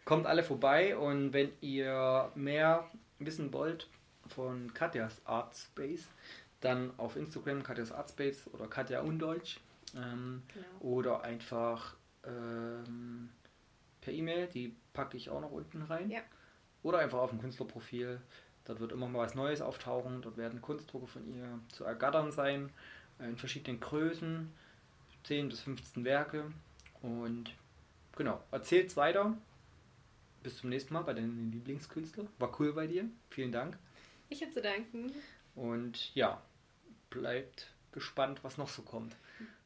Kommt 0.04 0.26
alle 0.26 0.42
vorbei 0.42 0.96
und 0.96 1.32
wenn 1.32 1.52
ihr 1.60 2.30
mehr 2.34 2.90
wissen 3.18 3.52
wollt 3.52 3.88
von 4.28 4.72
Katjas 4.74 5.20
Art 5.24 5.56
Space, 5.56 6.08
dann 6.60 6.92
auf 6.98 7.14
Instagram 7.16 7.62
Katjas 7.62 7.92
Art 7.92 8.10
Space 8.10 8.48
oder 8.52 8.66
Katja 8.66 9.00
Undeutsch 9.02 9.58
ähm, 9.96 10.42
Genau. 10.52 10.66
oder 10.80 11.22
einfach 11.22 11.94
ähm, 12.24 13.28
per 14.00 14.12
E-Mail, 14.12 14.48
die 14.48 14.74
packe 14.96 15.16
ich 15.16 15.28
auch 15.30 15.40
noch 15.40 15.52
unten 15.52 15.82
rein. 15.82 16.10
Ja. 16.10 16.20
Oder 16.82 16.98
einfach 16.98 17.18
auf 17.18 17.30
dem 17.30 17.40
Künstlerprofil. 17.40 18.20
Dort 18.64 18.80
wird 18.80 18.92
immer 18.92 19.06
mal 19.06 19.20
was 19.20 19.34
Neues 19.34 19.60
auftauchen. 19.60 20.22
Dort 20.22 20.38
werden 20.38 20.62
Kunstdrucke 20.62 21.06
von 21.06 21.26
ihr 21.32 21.60
zu 21.68 21.84
ergattern 21.84 22.32
sein, 22.32 22.70
äh, 23.20 23.24
in 23.24 23.36
verschiedenen 23.36 23.78
Größen, 23.78 24.50
10 25.24 25.48
bis 25.50 25.60
15 25.60 26.04
Werke. 26.04 26.50
Und 27.02 27.54
genau, 28.16 28.42
erzählt's 28.50 28.96
weiter. 28.96 29.36
Bis 30.42 30.58
zum 30.58 30.70
nächsten 30.70 30.94
Mal 30.94 31.02
bei 31.02 31.12
deinen 31.12 31.52
Lieblingskünstler. 31.52 32.26
War 32.38 32.58
cool 32.58 32.72
bei 32.72 32.86
dir. 32.86 33.04
Vielen 33.30 33.52
Dank. 33.52 33.78
Ich 34.28 34.42
habe 34.42 34.52
zu 34.52 34.62
danken. 34.62 35.12
Und 35.54 36.14
ja, 36.14 36.40
bleibt 37.10 37.72
gespannt, 37.92 38.42
was 38.42 38.56
noch 38.56 38.68
so 38.68 38.82
kommt. 38.82 39.14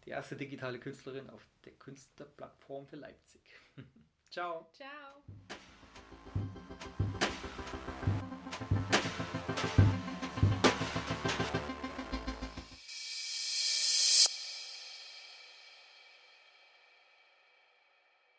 Die 0.04 0.10
erste 0.10 0.36
digitale 0.36 0.78
Künstlerin 0.78 1.30
auf 1.30 1.44
der 1.64 1.72
Künstlerplattform 1.72 2.86
für 2.86 2.96
Leipzig. 2.96 3.40
Ciao. 4.30 4.68
Ciao. 4.72 5.24